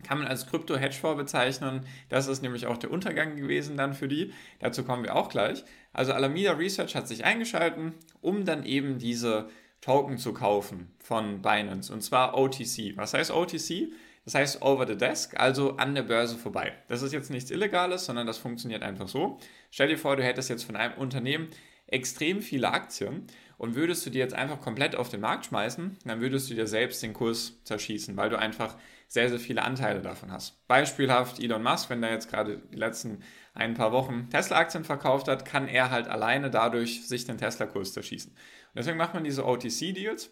kann 0.03 0.19
man 0.19 0.27
als 0.27 0.47
Krypto-Hedgefonds 0.47 1.17
bezeichnen. 1.17 1.85
Das 2.09 2.27
ist 2.27 2.41
nämlich 2.41 2.67
auch 2.67 2.77
der 2.77 2.91
Untergang 2.91 3.35
gewesen 3.35 3.77
dann 3.77 3.93
für 3.93 4.07
die. 4.07 4.33
Dazu 4.59 4.83
kommen 4.83 5.03
wir 5.03 5.15
auch 5.15 5.29
gleich. 5.29 5.63
Also 5.93 6.13
Alameda 6.13 6.53
Research 6.53 6.95
hat 6.95 7.07
sich 7.07 7.25
eingeschalten, 7.25 7.93
um 8.21 8.45
dann 8.45 8.65
eben 8.65 8.97
diese 8.97 9.49
Token 9.81 10.17
zu 10.17 10.33
kaufen 10.33 10.93
von 10.99 11.41
Binance 11.41 11.91
und 11.91 12.01
zwar 12.01 12.37
OTC. 12.37 12.95
Was 12.95 13.13
heißt 13.13 13.31
OTC? 13.31 13.91
Das 14.25 14.35
heißt 14.35 14.61
over 14.61 14.85
the 14.85 14.97
desk, 14.97 15.39
also 15.39 15.77
an 15.77 15.95
der 15.95 16.03
Börse 16.03 16.37
vorbei. 16.37 16.73
Das 16.87 17.01
ist 17.01 17.11
jetzt 17.11 17.31
nichts 17.31 17.49
Illegales, 17.49 18.05
sondern 18.05 18.27
das 18.27 18.37
funktioniert 18.37 18.83
einfach 18.83 19.07
so. 19.07 19.39
Stell 19.71 19.87
dir 19.87 19.97
vor, 19.97 20.15
du 20.15 20.23
hättest 20.23 20.49
jetzt 20.49 20.63
von 20.63 20.75
einem 20.75 20.93
Unternehmen 20.95 21.49
extrem 21.87 22.41
viele 22.41 22.71
Aktien 22.71 23.27
und 23.57 23.75
würdest 23.75 24.05
du 24.05 24.09
die 24.09 24.19
jetzt 24.19 24.33
einfach 24.33 24.61
komplett 24.61 24.95
auf 24.95 25.09
den 25.09 25.21
Markt 25.21 25.45
schmeißen, 25.47 25.97
dann 26.05 26.21
würdest 26.21 26.49
du 26.49 26.55
dir 26.55 26.67
selbst 26.67 27.03
den 27.03 27.13
Kurs 27.13 27.63
zerschießen, 27.63 28.15
weil 28.15 28.29
du 28.29 28.39
einfach 28.39 28.77
sehr, 29.07 29.29
sehr 29.29 29.39
viele 29.39 29.63
Anteile 29.63 30.01
davon 30.01 30.31
hast. 30.31 30.65
Beispielhaft 30.67 31.39
Elon 31.39 31.61
Musk, 31.61 31.89
wenn 31.89 32.01
er 32.01 32.11
jetzt 32.11 32.29
gerade 32.29 32.61
die 32.71 32.77
letzten 32.77 33.23
ein 33.53 33.73
paar 33.73 33.91
Wochen 33.91 34.29
Tesla-Aktien 34.29 34.85
verkauft 34.85 35.27
hat, 35.27 35.43
kann 35.43 35.67
er 35.67 35.91
halt 35.91 36.07
alleine 36.07 36.49
dadurch 36.49 37.05
sich 37.07 37.25
den 37.25 37.37
Tesla-Kurs 37.37 37.91
zerschießen. 37.91 38.31
Und 38.31 38.37
deswegen 38.77 38.97
macht 38.97 39.13
man 39.13 39.25
diese 39.25 39.45
OTC-Deals. 39.45 40.31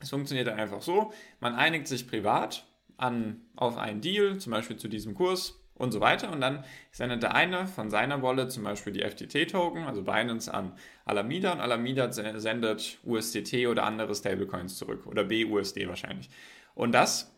Es 0.00 0.10
funktioniert 0.10 0.46
dann 0.46 0.60
einfach 0.60 0.82
so, 0.82 1.12
man 1.40 1.54
einigt 1.56 1.88
sich 1.88 2.06
privat 2.06 2.64
an, 2.96 3.42
auf 3.56 3.76
einen 3.76 4.00
Deal, 4.00 4.38
zum 4.38 4.52
Beispiel 4.52 4.76
zu 4.76 4.88
diesem 4.88 5.14
Kurs 5.14 5.60
und 5.74 5.92
so 5.92 6.00
weiter. 6.00 6.32
Und 6.32 6.40
dann 6.40 6.64
sendet 6.92 7.22
der 7.22 7.34
eine 7.34 7.66
von 7.66 7.90
seiner 7.90 8.22
Wallet 8.22 8.50
zum 8.50 8.64
Beispiel 8.64 8.92
die 8.92 9.02
FTT-Token, 9.02 9.84
also 9.84 10.02
Binance 10.02 10.52
an 10.52 10.72
Alameda 11.04 11.52
und 11.52 11.60
Alameda 11.60 12.10
sendet 12.12 12.98
USDT 13.04 13.66
oder 13.66 13.84
andere 13.84 14.14
Stablecoins 14.14 14.76
zurück 14.76 15.06
oder 15.06 15.24
BUSD 15.24 15.88
wahrscheinlich. 15.88 16.30
Und 16.74 16.92
das 16.92 17.32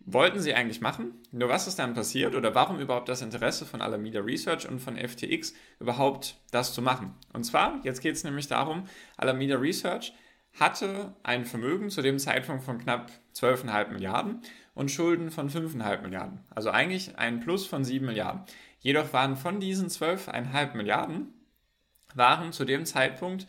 wollten 0.00 0.40
sie 0.40 0.54
eigentlich 0.54 0.80
machen. 0.80 1.20
Nur 1.32 1.48
was 1.48 1.66
ist 1.66 1.78
dann 1.78 1.94
passiert 1.94 2.34
oder 2.34 2.54
warum 2.54 2.80
überhaupt 2.80 3.08
das 3.08 3.20
Interesse 3.20 3.66
von 3.66 3.82
Alameda 3.82 4.20
Research 4.20 4.66
und 4.68 4.80
von 4.80 4.96
FTX 4.96 5.54
überhaupt 5.80 6.36
das 6.50 6.72
zu 6.72 6.80
machen? 6.80 7.14
Und 7.32 7.44
zwar, 7.44 7.80
jetzt 7.84 8.00
geht 8.00 8.14
es 8.14 8.24
nämlich 8.24 8.46
darum, 8.46 8.84
Alameda 9.18 9.56
Research 9.56 10.14
hatte 10.60 11.14
ein 11.22 11.44
Vermögen 11.44 11.90
zu 11.90 12.02
dem 12.02 12.18
Zeitpunkt 12.18 12.64
von 12.64 12.78
knapp 12.78 13.10
12,5 13.34 13.88
Milliarden 13.90 14.42
und 14.74 14.90
Schulden 14.90 15.30
von 15.30 15.50
5,5 15.50 16.02
Milliarden. 16.02 16.40
Also 16.50 16.70
eigentlich 16.70 17.18
ein 17.18 17.40
Plus 17.40 17.66
von 17.66 17.84
7 17.84 18.04
Milliarden. 18.04 18.42
Jedoch 18.80 19.12
waren 19.12 19.36
von 19.36 19.60
diesen 19.60 19.88
12,5 19.88 20.76
Milliarden 20.76 21.34
waren 22.14 22.52
zu 22.52 22.64
dem 22.64 22.86
Zeitpunkt 22.86 23.46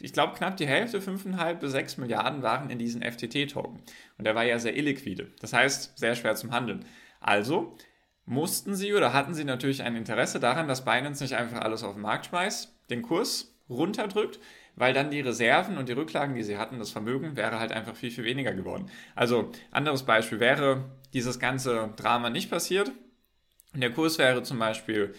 ich 0.00 0.12
glaube, 0.12 0.34
knapp 0.34 0.56
die 0.56 0.66
Hälfte, 0.66 1.00
5,5 1.00 1.54
bis 1.54 1.72
6 1.72 1.96
Milliarden, 1.98 2.42
waren 2.42 2.70
in 2.70 2.78
diesen 2.78 3.02
FTT-Token. 3.02 3.82
Und 4.18 4.24
der 4.24 4.34
war 4.34 4.44
ja 4.44 4.58
sehr 4.58 4.76
illiquide. 4.76 5.28
Das 5.40 5.52
heißt, 5.52 5.98
sehr 5.98 6.14
schwer 6.14 6.34
zum 6.34 6.50
Handeln. 6.50 6.84
Also 7.20 7.76
mussten 8.24 8.74
sie 8.74 8.94
oder 8.94 9.12
hatten 9.12 9.34
sie 9.34 9.44
natürlich 9.44 9.82
ein 9.82 9.96
Interesse 9.96 10.40
daran, 10.40 10.68
dass 10.68 10.84
Binance 10.84 11.22
nicht 11.22 11.36
einfach 11.36 11.60
alles 11.60 11.82
auf 11.84 11.94
den 11.94 12.02
Markt 12.02 12.26
schmeißt, 12.26 12.72
den 12.90 13.02
Kurs 13.02 13.54
runterdrückt, 13.68 14.40
weil 14.76 14.94
dann 14.94 15.10
die 15.10 15.20
Reserven 15.20 15.78
und 15.78 15.88
die 15.88 15.92
Rücklagen, 15.92 16.34
die 16.34 16.42
sie 16.42 16.58
hatten, 16.58 16.78
das 16.78 16.90
Vermögen, 16.90 17.36
wäre 17.36 17.58
halt 17.58 17.72
einfach 17.72 17.94
viel, 17.94 18.10
viel 18.10 18.24
weniger 18.24 18.52
geworden. 18.52 18.90
Also, 19.14 19.50
anderes 19.70 20.04
Beispiel 20.04 20.40
wäre 20.40 20.84
dieses 21.12 21.38
ganze 21.38 21.92
Drama 21.96 22.30
nicht 22.30 22.50
passiert. 22.50 22.90
Und 23.74 23.80
der 23.80 23.92
Kurs 23.92 24.18
wäre 24.18 24.42
zum 24.42 24.58
Beispiel 24.58 25.14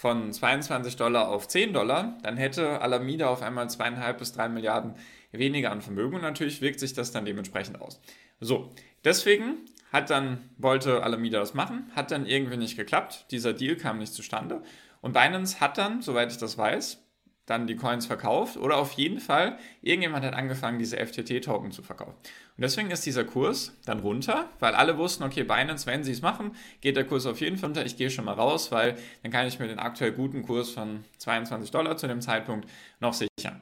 von 0.00 0.32
22 0.32 0.96
Dollar 0.96 1.28
auf 1.28 1.46
10 1.46 1.74
Dollar, 1.74 2.16
dann 2.22 2.38
hätte 2.38 2.80
Alameda 2.80 3.28
auf 3.28 3.42
einmal 3.42 3.68
zweieinhalb 3.68 4.18
bis 4.18 4.32
drei 4.32 4.48
Milliarden 4.48 4.94
weniger 5.30 5.70
an 5.70 5.82
Vermögen 5.82 6.14
und 6.14 6.22
natürlich 6.22 6.62
wirkt 6.62 6.80
sich 6.80 6.94
das 6.94 7.12
dann 7.12 7.26
dementsprechend 7.26 7.80
aus. 7.82 8.00
So, 8.40 8.72
deswegen 9.04 9.58
hat 9.92 10.08
dann, 10.08 10.38
wollte 10.56 11.02
Alameda 11.02 11.40
das 11.40 11.52
machen, 11.52 11.90
hat 11.94 12.10
dann 12.10 12.24
irgendwie 12.24 12.56
nicht 12.56 12.78
geklappt, 12.78 13.26
dieser 13.30 13.52
Deal 13.52 13.76
kam 13.76 13.98
nicht 13.98 14.14
zustande 14.14 14.62
und 15.02 15.12
Binance 15.12 15.60
hat 15.60 15.76
dann, 15.76 16.00
soweit 16.00 16.32
ich 16.32 16.38
das 16.38 16.56
weiß, 16.56 17.04
dann 17.50 17.66
die 17.66 17.76
Coins 17.76 18.06
verkauft 18.06 18.56
oder 18.56 18.76
auf 18.76 18.92
jeden 18.92 19.20
Fall 19.20 19.58
irgendjemand 19.82 20.24
hat 20.24 20.34
angefangen, 20.34 20.78
diese 20.78 20.96
FTT-Token 20.96 21.72
zu 21.72 21.82
verkaufen. 21.82 22.14
Und 22.14 22.62
deswegen 22.62 22.90
ist 22.90 23.04
dieser 23.04 23.24
Kurs 23.24 23.76
dann 23.84 24.00
runter, 24.00 24.48
weil 24.60 24.74
alle 24.74 24.96
wussten, 24.96 25.24
okay, 25.24 25.42
Binance, 25.42 25.86
wenn 25.86 26.04
sie 26.04 26.12
es 26.12 26.22
machen, 26.22 26.54
geht 26.80 26.96
der 26.96 27.04
Kurs 27.04 27.26
auf 27.26 27.40
jeden 27.40 27.56
Fall 27.56 27.68
runter. 27.68 27.84
Ich 27.84 27.96
gehe 27.96 28.10
schon 28.10 28.24
mal 28.24 28.34
raus, 28.34 28.70
weil 28.70 28.96
dann 29.22 29.32
kann 29.32 29.46
ich 29.46 29.58
mir 29.58 29.66
den 29.66 29.78
aktuell 29.78 30.12
guten 30.12 30.42
Kurs 30.42 30.70
von 30.70 31.04
22 31.18 31.70
Dollar 31.70 31.96
zu 31.96 32.06
dem 32.06 32.20
Zeitpunkt 32.20 32.68
noch 33.00 33.14
sichern. 33.14 33.60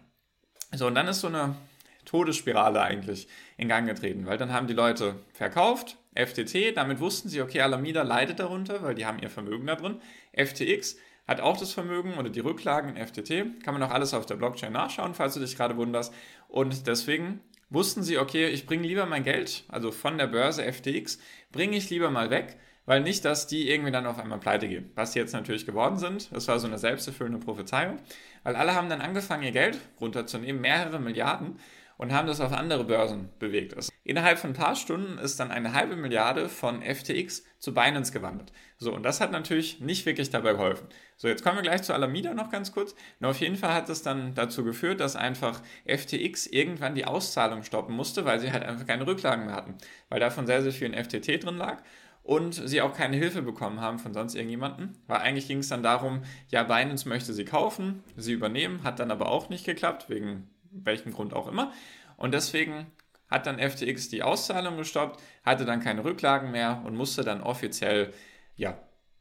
So, 0.75 0.87
und 0.87 0.95
dann 0.95 1.09
ist 1.09 1.21
so 1.21 1.29
eine 1.29 1.57
Todesspirale 2.05 2.81
eigentlich 2.81 3.29
in 3.57 3.69
Gang 3.69 3.87
getreten, 3.87 4.27
weil 4.27 4.39
dann 4.39 4.53
haben 4.53 4.67
die 4.67 4.75
Leute 4.75 5.17
verkauft, 5.33 5.97
FTT, 6.15 6.77
damit 6.77 7.01
wussten 7.01 7.29
sie, 7.29 7.41
okay, 7.41 7.61
Alameda 7.61 8.03
leidet 8.03 8.41
darunter, 8.41 8.83
weil 8.83 8.95
die 8.95 9.07
haben 9.07 9.19
ihr 9.21 9.31
Vermögen 9.31 9.67
da 9.67 9.77
drin. 9.77 10.01
FTX 10.33 10.97
hat 11.29 11.41
auch 11.41 11.59
das 11.59 11.73
Vermögen 11.73 12.15
oder 12.15 12.31
die 12.31 12.41
Rücklagen 12.41 12.97
in 12.97 13.07
FTT. 13.07 13.63
Kann 13.63 13.75
man 13.75 13.83
auch 13.83 13.91
alles 13.91 14.15
auf 14.15 14.27
der 14.27 14.37
Blockchain 14.37 14.73
nachschauen, 14.73 15.15
falls 15.15 15.35
du 15.35 15.41
dich 15.41 15.57
gerade 15.57 15.77
wunderst. 15.77 16.13
Und 16.49 16.87
deswegen 16.87 17.41
wussten 17.71 18.03
sie, 18.03 18.19
okay, 18.19 18.49
ich 18.49 18.67
bringe 18.67 18.89
lieber 18.89 19.05
mein 19.05 19.25
Geld, 19.25 19.65
also 19.69 19.93
von 19.93 20.17
der 20.17 20.27
Börse 20.27 20.65
FTX, 20.65 21.19
bringe 21.53 21.77
ich 21.77 21.91
lieber 21.91 22.11
mal 22.11 22.31
weg, 22.31 22.57
weil 22.87 23.03
nicht, 23.03 23.27
dass 23.27 23.47
die 23.47 23.71
irgendwie 23.71 23.93
dann 23.93 24.07
auf 24.07 24.19
einmal 24.19 24.41
pleite 24.41 24.67
gehen. 24.67 24.91
Was 24.95 25.13
sie 25.13 25.19
jetzt 25.19 25.35
natürlich 25.35 25.67
geworden 25.67 25.99
sind, 25.99 26.33
das 26.33 26.49
war 26.49 26.59
so 26.59 26.67
eine 26.67 26.79
selbsterfüllende 26.79 27.39
Prophezeiung, 27.39 27.99
weil 28.43 28.57
alle 28.57 28.75
haben 28.75 28.89
dann 28.89 29.03
angefangen, 29.03 29.43
ihr 29.43 29.53
Geld 29.53 29.79
runterzunehmen, 30.01 30.63
mehrere 30.63 30.99
Milliarden, 30.99 31.59
und 31.99 32.13
haben 32.13 32.29
das 32.29 32.41
auf 32.41 32.53
andere 32.53 32.85
Börsen 32.85 33.29
bewegt. 33.39 33.75
Also 33.75 33.93
innerhalb 34.05 34.39
von 34.39 34.51
ein 34.51 34.55
paar 34.55 34.77
Stunden 34.77 35.19
ist 35.19 35.39
dann 35.41 35.51
eine 35.51 35.75
halbe 35.75 35.97
Milliarde 35.97 36.49
von 36.49 36.81
FTX 36.81 37.45
zu 37.59 37.75
Binance 37.75 38.13
gewandert. 38.13 38.53
So, 38.79 38.95
und 38.95 39.03
das 39.03 39.21
hat 39.21 39.33
natürlich 39.33 39.81
nicht 39.81 40.07
wirklich 40.07 40.31
dabei 40.31 40.53
geholfen. 40.53 40.87
So, 41.21 41.27
jetzt 41.27 41.43
kommen 41.43 41.57
wir 41.57 41.63
gleich 41.63 41.83
zu 41.83 41.93
Alameda 41.93 42.33
noch 42.33 42.49
ganz 42.49 42.71
kurz. 42.71 42.95
Und 43.19 43.27
auf 43.27 43.41
jeden 43.41 43.57
Fall 43.57 43.75
hat 43.75 43.89
es 43.89 44.03
dann 44.03 44.37
dazu 44.37 44.63
geführt, 44.63 45.01
dass 45.01 45.17
einfach 45.17 45.61
FTX 45.85 46.47
irgendwann 46.47 46.95
die 46.95 47.07
Auszahlung 47.07 47.65
stoppen 47.65 47.95
musste, 47.97 48.25
weil 48.25 48.39
sie 48.39 48.53
halt 48.53 48.63
einfach 48.63 48.87
keine 48.87 49.05
Rücklagen 49.05 49.47
mehr 49.47 49.57
hatten. 49.57 49.75
Weil 50.09 50.21
davon 50.21 50.47
sehr, 50.47 50.63
sehr 50.63 50.71
viel 50.71 50.87
in 50.87 50.95
FTT 50.95 51.45
drin 51.45 51.57
lag 51.57 51.83
und 52.23 52.55
sie 52.55 52.81
auch 52.83 52.95
keine 52.95 53.17
Hilfe 53.17 53.43
bekommen 53.43 53.81
haben 53.81 53.99
von 53.99 54.15
sonst 54.15 54.37
irgendjemandem. 54.37 54.95
Weil 55.09 55.19
eigentlich 55.19 55.49
ging 55.49 55.59
es 55.59 55.69
dann 55.69 55.83
darum, 55.83 56.23
ja, 56.51 56.63
Binance 56.63 57.09
möchte 57.09 57.33
sie 57.33 57.45
kaufen, 57.45 58.05
sie 58.17 58.33
übernehmen, 58.33 58.85
hat 58.85 59.01
dann 59.01 59.11
aber 59.11 59.29
auch 59.29 59.49
nicht 59.49 59.67
geklappt, 59.67 60.09
wegen 60.09 60.49
welchem 60.71 61.13
Grund 61.13 61.35
auch 61.35 61.49
immer. 61.49 61.73
Und 62.17 62.33
deswegen 62.33 62.87
hat 63.29 63.47
dann 63.47 63.59
FTX 63.59 64.09
die 64.09 64.23
Auszahlung 64.23 64.77
gestoppt, 64.77 65.21
hatte 65.45 65.65
dann 65.65 65.81
keine 65.81 66.05
Rücklagen 66.05 66.53
mehr 66.53 66.81
und 66.85 66.95
musste 66.95 67.25
dann 67.25 67.43
offiziell 67.43 68.13
ja, 68.55 68.79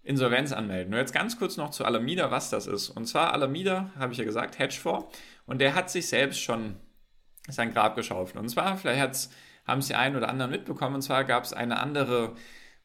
Insolvenz 0.08 0.54
anmelden. 0.54 0.92
Nur 0.92 1.00
jetzt 1.00 1.14
ganz 1.14 1.38
kurz 1.38 1.58
noch 1.58 1.70
zu 1.72 1.84
Alameda, 1.84 2.32
was 2.32 2.50
das 2.50 2.66
ist. 2.66 2.90
Und 2.90 3.06
zwar 3.08 3.34
Alameda, 3.34 3.92
habe 4.00 4.14
ich 4.14 4.20
ja 4.20 4.26
gesagt, 4.26 4.58
Hedgefonds. 4.58 5.18
Und 5.46 5.60
der 5.60 5.76
hat 5.76 5.90
sich 5.90 6.08
selbst 6.08 6.40
schon 6.40 6.78
sein 7.50 7.74
Grab 7.74 7.96
geschaufelt. 7.96 8.38
Und 8.38 8.50
zwar, 8.50 8.78
vielleicht 8.78 9.30
haben 9.66 9.80
es 9.80 9.88
die 9.88 9.96
einen 9.96 10.16
oder 10.16 10.30
anderen 10.30 10.52
mitbekommen, 10.52 10.96
und 10.96 11.02
zwar 11.02 11.24
gab 11.24 11.44
es 11.44 11.54
eine 11.54 11.80
andere, 11.80 12.36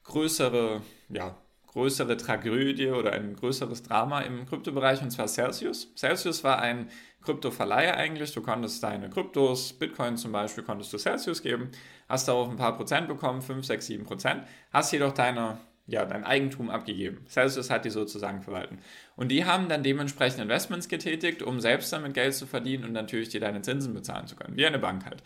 größere, 0.05 0.83
ja, 1.09 1.37
größere 1.69 2.17
Tragödie 2.17 2.89
oder 2.89 3.13
ein 3.13 3.35
größeres 3.35 3.83
Drama 3.83 4.21
im 4.21 4.47
Kryptobereich, 4.47 5.01
und 5.01 5.11
zwar 5.11 5.27
Celsius. 5.27 5.95
Celsius 5.97 6.45
war 6.45 6.59
ein 6.59 6.91
Kryptoverleiher 7.23 7.97
eigentlich. 7.97 8.33
Du 8.33 8.43
konntest 8.43 8.83
deine 8.83 9.09
Kryptos, 9.09 9.73
Bitcoin 9.73 10.17
zum 10.17 10.33
Beispiel, 10.33 10.65
konntest 10.65 10.93
du 10.93 10.99
Celsius 10.99 11.41
geben, 11.41 11.71
hast 12.09 12.29
darauf 12.29 12.51
ein 12.51 12.57
paar 12.57 12.77
Prozent 12.77 13.09
bekommen, 13.09 13.43
5, 13.43 13.65
6, 13.65 13.87
7 13.87 14.05
Prozent, 14.05 14.45
hast 14.73 14.93
jedoch 14.93 15.13
deine, 15.13 15.59
ja, 15.87 16.05
dein 16.05 16.25
Eigentum 16.25 16.71
abgegeben. 16.71 17.27
Celsius 17.29 17.71
hat 17.71 17.85
die 17.85 17.91
sozusagen 17.91 18.43
verwalten. 18.43 18.79
Und 19.17 19.29
die 19.29 19.45
haben 19.45 19.69
dann 19.69 19.83
dementsprechend 19.83 20.41
Investments 20.41 20.89
getätigt, 20.89 21.43
um 21.43 21.61
selbst 21.61 21.93
damit 21.93 22.15
Geld 22.15 22.35
zu 22.35 22.47
verdienen 22.47 22.85
und 22.85 22.93
natürlich 22.93 23.31
dir 23.31 23.41
deine 23.41 23.63
Zinsen 23.63 23.93
bezahlen 23.93 24.27
zu 24.27 24.37
können, 24.37 24.57
wie 24.57 24.67
eine 24.67 24.79
Bank 24.79 25.05
halt. 25.05 25.23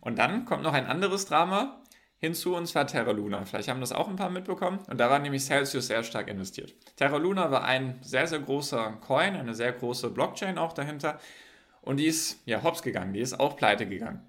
Und 0.00 0.18
dann 0.18 0.44
kommt 0.44 0.62
noch 0.62 0.74
ein 0.74 0.86
anderes 0.86 1.26
Drama, 1.26 1.80
hinzu, 2.18 2.54
und 2.56 2.66
zwar 2.66 2.86
Terra 2.86 3.10
Luna. 3.12 3.44
Vielleicht 3.44 3.68
haben 3.68 3.80
das 3.80 3.92
auch 3.92 4.08
ein 4.08 4.16
paar 4.16 4.30
mitbekommen. 4.30 4.78
Und 4.88 4.98
da 4.98 5.10
war 5.10 5.18
nämlich 5.18 5.44
Celsius 5.44 5.86
sehr 5.86 6.02
stark 6.02 6.28
investiert. 6.28 6.74
Terra 6.96 7.16
Luna 7.16 7.50
war 7.50 7.64
ein 7.64 7.98
sehr, 8.02 8.26
sehr 8.26 8.40
großer 8.40 8.98
Coin, 9.00 9.36
eine 9.36 9.54
sehr 9.54 9.72
große 9.72 10.10
Blockchain 10.10 10.58
auch 10.58 10.72
dahinter. 10.72 11.18
Und 11.82 11.98
die 11.98 12.06
ist 12.06 12.42
ja 12.46 12.62
hops 12.62 12.82
gegangen, 12.82 13.12
die 13.12 13.20
ist 13.20 13.38
auch 13.38 13.56
pleite 13.56 13.86
gegangen. 13.86 14.20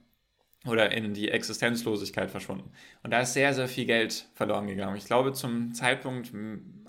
Oder 0.67 0.91
in 0.91 1.13
die 1.13 1.29
Existenzlosigkeit 1.31 2.29
verschwunden. 2.29 2.69
Und 3.03 3.11
da 3.11 3.21
ist 3.21 3.33
sehr, 3.33 3.53
sehr 3.53 3.67
viel 3.67 3.85
Geld 3.85 4.27
verloren 4.35 4.67
gegangen. 4.67 4.95
Ich 4.97 5.05
glaube, 5.05 5.33
zum 5.33 5.73
Zeitpunkt, 5.73 6.31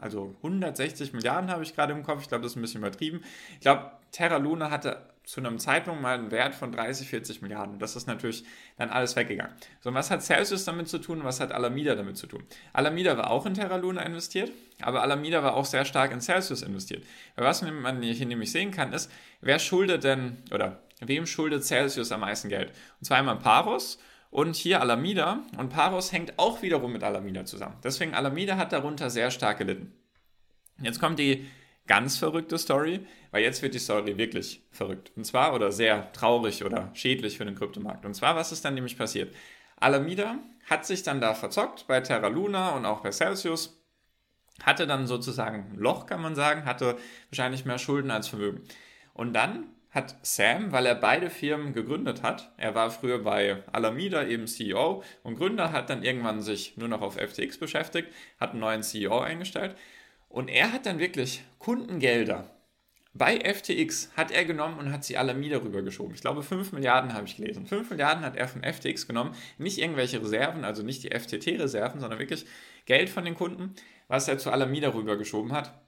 also 0.00 0.34
160 0.42 1.12
Milliarden 1.12 1.50
habe 1.50 1.62
ich 1.62 1.74
gerade 1.74 1.92
im 1.92 2.02
Kopf. 2.02 2.22
Ich 2.22 2.28
glaube, 2.28 2.42
das 2.42 2.52
ist 2.52 2.56
ein 2.56 2.62
bisschen 2.62 2.80
übertrieben. 2.80 3.22
Ich 3.54 3.60
glaube, 3.60 3.92
Terra 4.10 4.38
Luna 4.38 4.70
hatte 4.70 5.02
zu 5.28 5.40
einem 5.40 5.58
Zeitpunkt 5.58 6.00
mal 6.00 6.18
einen 6.18 6.30
Wert 6.30 6.54
von 6.54 6.72
30, 6.72 7.06
40 7.06 7.42
Milliarden. 7.42 7.78
Das 7.78 7.96
ist 7.96 8.06
natürlich 8.06 8.44
dann 8.78 8.88
alles 8.88 9.14
weggegangen. 9.14 9.52
So, 9.80 9.90
und 9.90 9.94
was 9.94 10.10
hat 10.10 10.22
Celsius 10.22 10.64
damit 10.64 10.88
zu 10.88 10.96
tun? 10.96 11.22
Was 11.22 11.38
hat 11.38 11.52
Alameda 11.52 11.94
damit 11.94 12.16
zu 12.16 12.26
tun? 12.26 12.42
Alameda 12.72 13.18
war 13.18 13.30
auch 13.30 13.44
in 13.44 13.52
Terra 13.52 13.76
Luna 13.76 14.00
investiert, 14.02 14.50
aber 14.80 15.02
Alameda 15.02 15.42
war 15.42 15.54
auch 15.54 15.66
sehr 15.66 15.84
stark 15.84 16.12
in 16.12 16.22
Celsius 16.22 16.62
investiert. 16.62 17.04
Was 17.36 17.60
man 17.60 18.00
hier 18.00 18.24
nämlich 18.24 18.50
sehen 18.50 18.70
kann, 18.70 18.94
ist, 18.94 19.10
wer 19.42 19.58
schuldet 19.58 20.02
denn, 20.02 20.38
oder 20.50 20.80
wem 21.00 21.26
schuldet 21.26 21.64
Celsius 21.64 22.12
am 22.12 22.20
meisten 22.20 22.48
Geld? 22.48 22.72
Und 22.98 23.04
zwar 23.04 23.18
einmal 23.18 23.38
Paros 23.38 23.98
und 24.30 24.56
hier 24.56 24.80
Alameda. 24.80 25.42
Und 25.56 25.70
Paros 25.70 26.12
hängt 26.12 26.38
auch 26.38 26.62
wiederum 26.62 26.92
mit 26.92 27.02
Alameda 27.02 27.44
zusammen. 27.44 27.76
Deswegen 27.82 28.14
Alameda 28.14 28.56
hat 28.56 28.72
darunter 28.72 29.10
sehr 29.10 29.30
stark 29.30 29.58
gelitten. 29.58 29.92
Jetzt 30.80 31.00
kommt 31.00 31.18
die 31.18 31.46
ganz 31.86 32.18
verrückte 32.18 32.58
Story, 32.58 33.06
weil 33.30 33.42
jetzt 33.42 33.62
wird 33.62 33.74
die 33.74 33.78
Story 33.78 34.16
wirklich 34.18 34.62
verrückt. 34.70 35.10
Und 35.16 35.24
zwar, 35.24 35.54
oder 35.54 35.72
sehr 35.72 36.12
traurig 36.12 36.64
oder 36.64 36.90
schädlich 36.94 37.38
für 37.38 37.44
den 37.44 37.54
Kryptomarkt. 37.54 38.04
Und 38.04 38.14
zwar, 38.14 38.36
was 38.36 38.52
ist 38.52 38.64
dann 38.64 38.74
nämlich 38.74 38.96
passiert? 38.96 39.34
Alameda 39.80 40.38
hat 40.66 40.84
sich 40.86 41.02
dann 41.02 41.20
da 41.20 41.34
verzockt 41.34 41.86
bei 41.86 42.00
Terra 42.00 42.28
Luna 42.28 42.70
und 42.76 42.84
auch 42.84 43.00
bei 43.00 43.10
Celsius, 43.10 43.82
hatte 44.62 44.86
dann 44.86 45.06
sozusagen 45.06 45.70
ein 45.72 45.78
Loch, 45.78 46.06
kann 46.06 46.20
man 46.20 46.34
sagen, 46.34 46.64
hatte 46.64 46.98
wahrscheinlich 47.30 47.64
mehr 47.64 47.78
Schulden 47.78 48.10
als 48.10 48.28
Vermögen. 48.28 48.62
Und 49.14 49.32
dann 49.32 49.64
hat 49.90 50.16
Sam, 50.22 50.72
weil 50.72 50.86
er 50.86 50.94
beide 50.94 51.30
Firmen 51.30 51.72
gegründet 51.72 52.22
hat, 52.22 52.52
er 52.56 52.74
war 52.74 52.90
früher 52.90 53.22
bei 53.22 53.62
Alameda 53.72 54.24
eben 54.24 54.46
CEO 54.46 55.02
und 55.22 55.36
Gründer, 55.36 55.72
hat 55.72 55.90
dann 55.90 56.02
irgendwann 56.02 56.42
sich 56.42 56.76
nur 56.76 56.88
noch 56.88 57.00
auf 57.00 57.16
FTX 57.16 57.58
beschäftigt, 57.58 58.08
hat 58.38 58.50
einen 58.50 58.60
neuen 58.60 58.82
CEO 58.82 59.18
eingestellt 59.18 59.76
und 60.28 60.48
er 60.48 60.72
hat 60.72 60.86
dann 60.86 60.98
wirklich 60.98 61.42
Kundengelder 61.58 62.50
bei 63.18 63.40
FTX 63.40 64.12
hat 64.16 64.30
er 64.30 64.44
genommen 64.44 64.78
und 64.78 64.92
hat 64.92 65.04
sie 65.04 65.16
Alameda 65.16 65.58
rübergeschoben. 65.58 66.14
Ich 66.14 66.20
glaube, 66.20 66.42
5 66.42 66.72
Milliarden 66.72 67.12
habe 67.14 67.26
ich 67.26 67.36
gelesen. 67.36 67.66
5 67.66 67.90
Milliarden 67.90 68.24
hat 68.24 68.36
er 68.36 68.48
von 68.48 68.62
FTX 68.62 69.06
genommen. 69.06 69.34
Nicht 69.58 69.78
irgendwelche 69.78 70.20
Reserven, 70.20 70.64
also 70.64 70.82
nicht 70.82 71.02
die 71.02 71.10
FTT-Reserven, 71.10 72.00
sondern 72.00 72.18
wirklich 72.18 72.46
Geld 72.86 73.10
von 73.10 73.24
den 73.24 73.34
Kunden, 73.34 73.74
was 74.06 74.28
er 74.28 74.38
zu 74.38 74.50
Alameda 74.50 74.94
rübergeschoben 74.94 75.52
hat, 75.52 75.80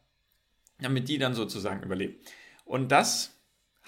damit 0.80 1.08
die 1.08 1.18
dann 1.18 1.34
sozusagen 1.34 1.82
überleben. 1.82 2.16
Und 2.64 2.90
das 2.90 3.39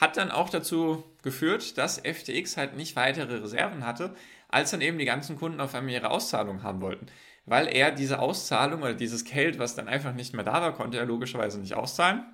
hat 0.03 0.19
dann 0.19 0.31
auch 0.31 0.51
dazu 0.51 1.03
geführt, 1.23 1.79
dass 1.79 1.99
FTX 1.99 2.59
halt 2.59 2.77
nicht 2.77 2.95
weitere 2.97 3.37
Reserven 3.37 3.87
hatte, 3.87 4.15
als 4.49 4.73
dann 4.73 4.83
eben 4.83 4.99
die 4.99 5.07
ganzen 5.07 5.39
Kunden 5.39 5.61
auf 5.61 5.75
einmal 5.75 5.95
ihre 5.95 6.11
Auszahlung 6.11 6.63
haben 6.63 6.83
wollten 6.83 7.07
weil 7.45 7.69
er 7.69 7.91
diese 7.91 8.21
Auszahlung 8.21 8.83
oder 8.83 8.95
dieses 8.95 9.25
Geld, 9.25 9.59
was 9.59 9.75
dann 9.75 9.89
einfach 9.89 10.15
nicht 10.15 10.35
mehr 10.35 10.45
da 10.45 10.61
war, 10.61 10.75
konnte 10.75 10.99
er 10.99 11.07
logischerweise 11.07 11.59
nicht 11.61 11.75
auszahlen, 11.75 12.25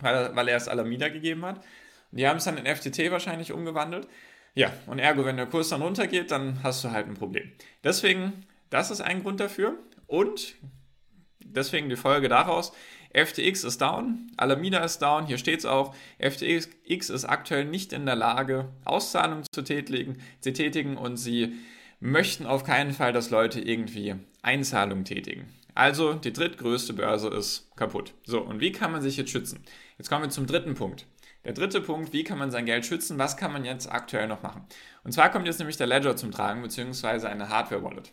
weil 0.00 0.14
er, 0.14 0.36
weil 0.36 0.48
er 0.48 0.56
es 0.56 0.68
Alameda 0.68 1.08
gegeben 1.08 1.44
hat. 1.44 1.64
Die 2.10 2.26
haben 2.26 2.38
es 2.38 2.44
dann 2.44 2.58
in 2.58 2.66
FTT 2.66 3.10
wahrscheinlich 3.10 3.52
umgewandelt. 3.52 4.08
Ja, 4.54 4.72
und 4.86 4.98
ergo, 4.98 5.24
wenn 5.24 5.36
der 5.36 5.46
Kurs 5.46 5.68
dann 5.68 5.82
runtergeht, 5.82 6.30
dann 6.30 6.62
hast 6.62 6.82
du 6.82 6.90
halt 6.90 7.06
ein 7.06 7.14
Problem. 7.14 7.52
Deswegen, 7.84 8.46
das 8.70 8.90
ist 8.90 9.00
ein 9.00 9.22
Grund 9.22 9.40
dafür. 9.40 9.78
Und 10.06 10.54
deswegen 11.40 11.88
die 11.88 11.96
Folge 11.96 12.28
daraus, 12.28 12.72
FTX 13.12 13.64
ist 13.64 13.80
down, 13.80 14.30
Alameda 14.36 14.78
ist 14.78 15.00
down, 15.00 15.26
hier 15.26 15.38
steht 15.38 15.60
es 15.60 15.64
auch, 15.66 15.94
FTX 16.18 17.10
ist 17.10 17.24
aktuell 17.24 17.64
nicht 17.64 17.92
in 17.92 18.06
der 18.06 18.16
Lage, 18.16 18.68
Auszahlungen 18.84 19.44
zu 19.52 19.62
tätigen, 19.62 20.18
zu 20.40 20.52
tätigen 20.52 20.96
und 20.96 21.16
sie 21.16 21.54
möchten 22.00 22.46
auf 22.46 22.64
keinen 22.64 22.92
Fall, 22.92 23.12
dass 23.12 23.30
Leute 23.30 23.60
irgendwie 23.60 24.16
Einzahlungen 24.42 25.04
tätigen. 25.04 25.48
Also 25.74 26.14
die 26.14 26.32
drittgrößte 26.32 26.92
Börse 26.92 27.28
ist 27.28 27.70
kaputt. 27.76 28.14
So, 28.24 28.40
und 28.40 28.60
wie 28.60 28.72
kann 28.72 28.92
man 28.92 29.00
sich 29.00 29.16
jetzt 29.16 29.30
schützen? 29.30 29.64
Jetzt 29.96 30.08
kommen 30.08 30.24
wir 30.24 30.30
zum 30.30 30.46
dritten 30.46 30.74
Punkt. 30.74 31.06
Der 31.44 31.52
dritte 31.52 31.80
Punkt, 31.80 32.12
wie 32.12 32.24
kann 32.24 32.38
man 32.38 32.50
sein 32.50 32.66
Geld 32.66 32.84
schützen? 32.84 33.18
Was 33.18 33.36
kann 33.36 33.52
man 33.52 33.64
jetzt 33.64 33.90
aktuell 33.90 34.26
noch 34.26 34.42
machen? 34.42 34.66
Und 35.04 35.12
zwar 35.12 35.30
kommt 35.30 35.46
jetzt 35.46 35.58
nämlich 35.58 35.76
der 35.76 35.86
Ledger 35.86 36.16
zum 36.16 36.32
Tragen, 36.32 36.62
beziehungsweise 36.62 37.28
eine 37.28 37.48
Hardware-Wallet. 37.48 38.12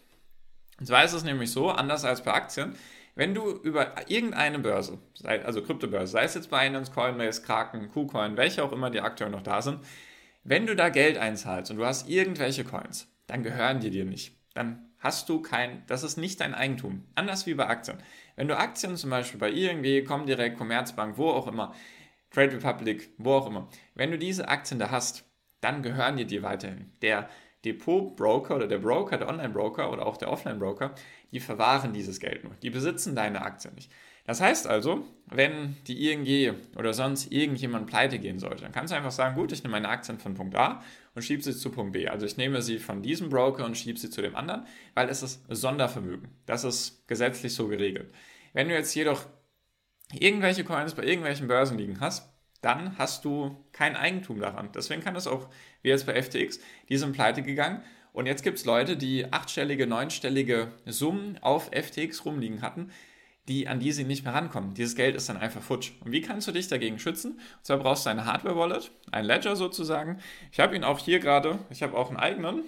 Und 0.80 0.86
zwar 0.86 1.04
ist 1.04 1.14
es 1.14 1.24
nämlich 1.24 1.52
so, 1.52 1.70
anders 1.72 2.06
als 2.06 2.24
bei 2.24 2.34
Aktien, 2.34 2.76
wenn 3.16 3.34
du 3.34 3.52
über 3.52 4.10
irgendeine 4.10 4.60
Börse, 4.60 5.00
also 5.24 5.62
Kryptobörse, 5.62 6.12
sei 6.12 6.24
es 6.24 6.36
jetzt 6.36 6.50
Binance, 6.50 6.92
Coinbase, 6.92 7.42
Kraken, 7.42 7.90
KuCoin, 7.90 8.38
welche 8.38 8.64
auch 8.64 8.72
immer, 8.72 8.90
die 8.90 9.02
aktuell 9.02 9.32
noch 9.32 9.42
da 9.42 9.62
sind, 9.62 9.80
wenn 10.44 10.68
du 10.68 10.76
da 10.76 10.90
Geld 10.90 11.18
einzahlst 11.18 11.72
und 11.72 11.78
du 11.78 11.86
hast 11.86 12.10
irgendwelche 12.10 12.64
Coins, 12.64 13.08
dann 13.28 13.42
gehören 13.42 13.80
die 13.80 13.90
dir 13.90 14.06
nicht. 14.06 14.38
Dann 14.54 14.90
hast 15.00 15.30
du 15.30 15.42
kein, 15.42 15.84
das 15.88 16.04
ist 16.04 16.18
nicht 16.18 16.40
dein 16.40 16.54
Eigentum. 16.54 17.06
Anders 17.16 17.46
wie 17.46 17.54
bei 17.54 17.68
Aktien. 17.68 17.98
Wenn 18.36 18.48
du 18.48 18.58
Aktien 18.58 18.96
zum 18.96 19.10
Beispiel 19.10 19.40
bei 19.40 19.50
irgendwie, 19.50 20.04
Comdirect, 20.04 20.58
Commerzbank, 20.58 21.18
wo 21.18 21.30
auch 21.30 21.48
immer, 21.48 21.74
Trade 22.32 22.54
Republic, 22.54 23.10
wo 23.18 23.34
auch 23.34 23.48
immer. 23.48 23.70
Wenn 23.96 24.12
du 24.12 24.18
diese 24.18 24.50
Aktien 24.50 24.80
da 24.80 24.92
hast, 24.92 25.26
dann 25.62 25.82
gehören 25.82 26.18
die 26.18 26.26
dir 26.26 26.44
weiterhin. 26.44 26.92
Der 27.02 27.30
Depot-Broker 27.64 28.56
oder 28.56 28.68
der 28.68 28.78
Broker, 28.78 29.18
der 29.18 29.28
Online-Broker 29.28 29.92
oder 29.92 30.06
auch 30.06 30.18
der 30.18 30.32
Offline-Broker, 30.32 30.94
die 31.36 31.42
verwahren 31.42 31.92
dieses 31.92 32.22
Geld 32.22 32.46
nur. 32.46 32.54
Die 32.64 32.70
besitzen 32.70 33.14
deine 33.14 33.42
Aktien 33.42 33.76
nicht. 33.76 33.92
Das 34.24 34.40
heißt 34.40 34.68
also, 34.68 35.06
wenn 35.26 35.76
die 35.86 36.10
ING 36.10 36.56
oder 36.78 36.94
sonst 36.94 37.30
irgendjemand 37.30 37.88
pleite 37.88 38.20
gehen 38.20 38.40
sollte, 38.40 38.64
dann 38.64 38.72
kannst 38.72 38.94
du 38.94 38.96
einfach 38.96 39.12
sagen, 39.12 39.36
gut, 39.36 39.52
ich 39.52 39.62
nehme 39.62 39.74
meine 39.74 39.90
Aktien 39.90 40.18
von 40.18 40.34
Punkt 40.34 40.56
A 40.56 40.82
und 41.14 41.24
schiebe 41.24 41.44
sie 41.44 41.54
zu 41.54 41.72
Punkt 41.72 41.92
B. 41.92 42.08
Also 42.08 42.26
ich 42.26 42.38
nehme 42.38 42.62
sie 42.62 42.80
von 42.80 43.02
diesem 43.02 43.28
Broker 43.28 43.66
und 43.66 43.78
schiebe 43.78 44.00
sie 44.00 44.10
zu 44.10 44.22
dem 44.22 44.34
anderen, 44.34 44.66
weil 44.94 45.10
es 45.10 45.24
ist 45.24 45.44
Sondervermögen. 45.50 46.30
Das 46.46 46.64
ist 46.64 47.06
gesetzlich 47.06 47.54
so 47.54 47.68
geregelt. 47.68 48.14
Wenn 48.54 48.70
du 48.70 48.74
jetzt 48.74 48.96
jedoch 48.96 49.26
irgendwelche 50.14 50.64
Coins 50.64 50.96
bei 50.96 51.04
irgendwelchen 51.04 51.50
Börsen 51.50 51.78
liegen 51.78 52.00
hast, 52.00 52.32
dann 52.62 52.98
hast 52.98 53.26
du 53.26 53.68
kein 53.74 53.98
Eigentum 53.98 54.40
daran. 54.40 54.70
Deswegen 54.74 55.04
kann 55.04 55.18
es 55.18 55.28
auch, 55.28 55.50
wie 55.82 55.90
jetzt 55.90 56.06
bei 56.06 56.20
FTX, 56.20 56.62
die 56.88 56.98
sind 56.98 57.12
pleite 57.12 57.44
gegangen 57.44 57.84
und 58.16 58.28
jetzt 58.28 58.44
gibt 58.44 58.58
es 58.58 58.66
Leute, 58.66 58.96
die 58.96 59.32
achtstellige, 59.34 59.88
neunstellige 59.88 60.72
Summen 60.86 61.38
auf 61.42 61.70
FTX 61.74 62.24
rumliegen 62.24 62.62
hatten, 62.62 62.92
die, 63.50 63.68
an 63.68 63.80
die 63.80 63.92
sie 63.92 64.06
nicht 64.06 64.24
mehr 64.24 64.34
rankommen. 64.34 64.74
Dieses 64.74 64.96
Geld 64.96 65.16
ist 65.16 65.28
dann 65.28 65.36
einfach 65.36 65.62
futsch. 65.62 65.92
Und 66.00 66.14
wie 66.14 66.22
kannst 66.22 66.48
du 66.48 66.54
dich 66.54 66.70
dagegen 66.70 66.98
schützen? 66.98 67.34
Und 67.34 67.66
zwar 67.66 67.78
brauchst 67.78 68.06
du 68.06 68.10
eine 68.10 68.26
Hardware-Wallet, 68.26 68.90
ein 69.12 69.26
Ledger 69.26 69.58
sozusagen. 69.58 70.20
Ich 70.54 70.62
habe 70.62 70.76
ihn 70.78 70.86
auch 70.86 71.00
hier 71.00 71.20
gerade, 71.20 71.60
ich 71.70 71.84
habe 71.84 71.98
auch 71.98 72.08
einen 72.08 72.18
eigenen. 72.18 72.64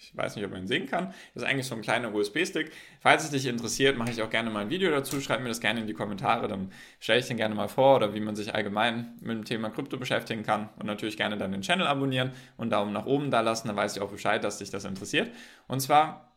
Ich 0.00 0.16
weiß 0.16 0.36
nicht, 0.36 0.44
ob 0.44 0.52
man 0.52 0.62
ihn 0.62 0.68
sehen 0.68 0.86
kann. 0.86 1.08
Das 1.34 1.42
ist 1.42 1.48
eigentlich 1.48 1.66
so 1.66 1.74
ein 1.74 1.82
kleiner 1.82 2.14
USB-Stick. 2.14 2.70
Falls 3.00 3.24
es 3.24 3.30
dich 3.30 3.46
interessiert, 3.46 3.98
mache 3.98 4.12
ich 4.12 4.22
auch 4.22 4.30
gerne 4.30 4.48
mal 4.48 4.60
ein 4.60 4.70
Video 4.70 4.90
dazu. 4.92 5.20
Schreib 5.20 5.40
mir 5.40 5.48
das 5.48 5.60
gerne 5.60 5.80
in 5.80 5.88
die 5.88 5.92
Kommentare, 5.92 6.46
dann 6.46 6.70
stelle 7.00 7.18
ich 7.18 7.26
den 7.26 7.36
gerne 7.36 7.56
mal 7.56 7.66
vor 7.66 7.96
oder 7.96 8.14
wie 8.14 8.20
man 8.20 8.36
sich 8.36 8.54
allgemein 8.54 9.18
mit 9.20 9.36
dem 9.36 9.44
Thema 9.44 9.70
Krypto 9.70 9.96
beschäftigen 9.96 10.44
kann. 10.44 10.68
Und 10.78 10.86
natürlich 10.86 11.16
gerne 11.16 11.36
dann 11.36 11.50
den 11.50 11.62
Channel 11.62 11.86
abonnieren 11.86 12.30
und 12.56 12.70
Daumen 12.70 12.92
nach 12.92 13.06
oben 13.06 13.32
da 13.32 13.40
lassen, 13.40 13.66
dann 13.66 13.76
weiß 13.76 13.96
ich 13.96 14.02
auch 14.02 14.10
Bescheid, 14.10 14.44
dass 14.44 14.58
dich 14.58 14.70
das 14.70 14.84
interessiert. 14.84 15.32
Und 15.66 15.80
zwar 15.80 16.32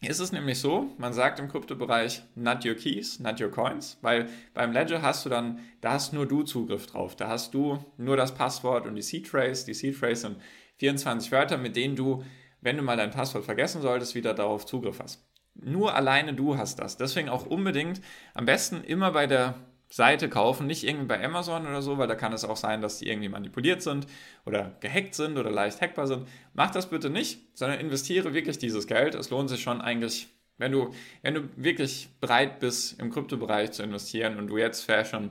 ist 0.00 0.20
es 0.20 0.30
nämlich 0.30 0.60
so, 0.60 0.92
man 0.98 1.12
sagt 1.12 1.40
im 1.40 1.48
Kryptobereich 1.48 2.22
not 2.36 2.64
your 2.64 2.74
keys, 2.74 3.18
not 3.18 3.40
your 3.40 3.50
coins, 3.50 3.98
weil 4.02 4.28
beim 4.52 4.72
Ledger 4.72 5.02
hast 5.02 5.24
du 5.24 5.30
dann, 5.30 5.60
da 5.80 5.92
hast 5.92 6.12
nur 6.12 6.26
du 6.26 6.42
Zugriff 6.44 6.86
drauf. 6.86 7.16
Da 7.16 7.28
hast 7.28 7.54
du 7.54 7.84
nur 7.96 8.16
das 8.16 8.34
Passwort 8.34 8.86
und 8.86 8.94
die 8.94 9.02
Seed 9.02 9.26
Phrase. 9.26 9.66
Die 9.66 9.74
Seed 9.74 9.96
Phrase 9.96 10.22
sind 10.22 10.36
24 10.76 11.32
Wörter, 11.32 11.56
mit 11.56 11.74
denen 11.74 11.96
du, 11.96 12.22
wenn 12.64 12.78
du 12.78 12.82
mal 12.82 12.96
dein 12.96 13.10
Passwort 13.10 13.44
vergessen 13.44 13.82
solltest, 13.82 14.14
wieder 14.14 14.34
darauf 14.34 14.66
Zugriff 14.66 14.98
hast. 14.98 15.22
Nur 15.54 15.94
alleine 15.94 16.34
du 16.34 16.58
hast 16.58 16.80
das. 16.80 16.96
Deswegen 16.96 17.28
auch 17.28 17.46
unbedingt 17.46 18.00
am 18.32 18.46
besten 18.46 18.82
immer 18.82 19.12
bei 19.12 19.26
der 19.26 19.54
Seite 19.88 20.28
kaufen, 20.28 20.66
nicht 20.66 20.82
irgendwie 20.82 21.06
bei 21.06 21.22
Amazon 21.22 21.66
oder 21.66 21.82
so, 21.82 21.98
weil 21.98 22.08
da 22.08 22.16
kann 22.16 22.32
es 22.32 22.44
auch 22.44 22.56
sein, 22.56 22.80
dass 22.80 22.98
die 22.98 23.08
irgendwie 23.08 23.28
manipuliert 23.28 23.82
sind 23.82 24.06
oder 24.44 24.76
gehackt 24.80 25.14
sind 25.14 25.36
oder 25.38 25.52
leicht 25.52 25.80
hackbar 25.80 26.08
sind. 26.08 26.26
Mach 26.54 26.70
das 26.70 26.90
bitte 26.90 27.10
nicht, 27.10 27.38
sondern 27.56 27.78
investiere 27.78 28.34
wirklich 28.34 28.58
dieses 28.58 28.88
Geld. 28.88 29.14
Es 29.14 29.30
lohnt 29.30 29.50
sich 29.50 29.62
schon 29.62 29.80
eigentlich, 29.80 30.26
wenn 30.58 30.72
du, 30.72 30.90
wenn 31.22 31.34
du 31.34 31.48
wirklich 31.56 32.08
bereit 32.20 32.58
bist, 32.58 32.98
im 32.98 33.12
Kryptobereich 33.12 33.70
zu 33.70 33.84
investieren 33.84 34.38
und 34.38 34.48
du 34.48 34.56
jetzt 34.56 34.90
schon 35.06 35.30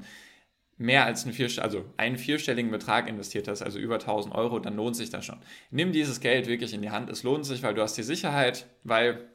mehr 0.77 1.05
als 1.05 1.23
einen, 1.23 1.33
vier, 1.33 1.49
also 1.61 1.85
einen 1.97 2.17
vierstelligen 2.17 2.71
Betrag 2.71 3.07
investiert 3.07 3.47
hast, 3.47 3.61
also 3.61 3.79
über 3.79 3.95
1000 3.95 4.33
Euro, 4.33 4.59
dann 4.59 4.75
lohnt 4.75 4.95
sich 4.95 5.09
das 5.09 5.25
schon. 5.25 5.39
Nimm 5.71 5.91
dieses 5.91 6.19
Geld 6.19 6.47
wirklich 6.47 6.73
in 6.73 6.81
die 6.81 6.89
Hand. 6.89 7.09
Es 7.09 7.23
lohnt 7.23 7.45
sich, 7.45 7.63
weil 7.63 7.73
du 7.73 7.81
hast 7.81 7.97
die 7.97 8.03
Sicherheit, 8.03 8.65
weil 8.83 9.29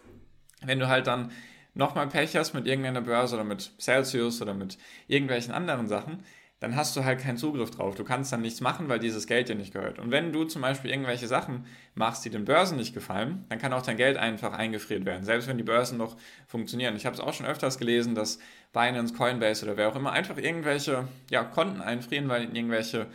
wenn 0.63 0.79
du 0.79 0.89
halt 0.89 1.07
dann 1.07 1.31
nochmal 1.75 2.09
Pech 2.09 2.37
hast 2.37 2.55
mit 2.55 2.67
irgendeiner 2.67 3.03
Börse 3.03 3.37
oder 3.37 3.45
mit 3.45 3.71
Celsius 3.79 4.43
oder 4.43 4.55
mit 4.55 4.79
irgendwelchen 5.07 5.55
anderen 5.55 5.87
Sachen, 5.87 6.25
dann 6.61 6.75
hast 6.75 6.97
du 6.97 7.05
halt 7.05 7.21
keinen 7.21 7.37
Zugriff 7.37 7.71
drauf. 7.71 7.95
Du 7.95 8.03
kannst 8.03 8.33
dann 8.33 8.43
nichts 8.43 8.61
machen, 8.61 8.89
weil 8.89 8.99
dieses 8.99 9.27
Geld 9.27 9.49
dir 9.49 9.55
nicht 9.55 9.73
gehört. 9.73 9.99
Und 9.99 10.11
wenn 10.11 10.33
du 10.33 10.45
zum 10.45 10.63
Beispiel 10.63 10.91
irgendwelche 10.91 11.29
Sachen 11.29 11.67
machst, 11.95 12.25
die 12.25 12.31
den 12.31 12.45
Börsen 12.45 12.77
nicht 12.77 12.95
gefallen, 12.95 13.45
dann 13.49 13.59
kann 13.59 13.73
auch 13.73 13.83
dein 13.83 13.97
Geld 13.97 14.17
einfach 14.17 14.53
eingefriert 14.53 15.05
werden, 15.05 15.25
selbst 15.25 15.47
wenn 15.47 15.57
die 15.57 15.65
Börsen 15.65 15.99
noch 15.99 16.17
funktionieren. 16.49 16.97
Ich 16.97 17.07
habe 17.07 17.15
es 17.15 17.21
auch 17.21 17.33
schon 17.33 17.47
öfters 17.47 17.79
gelesen, 17.79 18.17
dass 18.17 18.41
Binance, 18.73 19.15
Coinbase 19.15 19.65
oder 19.65 19.77
wer 19.77 19.89
auch 19.89 19.97
immer 19.97 20.13
einfach 20.13 20.37
irgendwelche 20.37 21.07
ja, 21.31 21.45
Konten 21.45 21.81
einfrieren, 21.81 22.29
weil 22.29 22.45
irgendwelche 22.45 23.07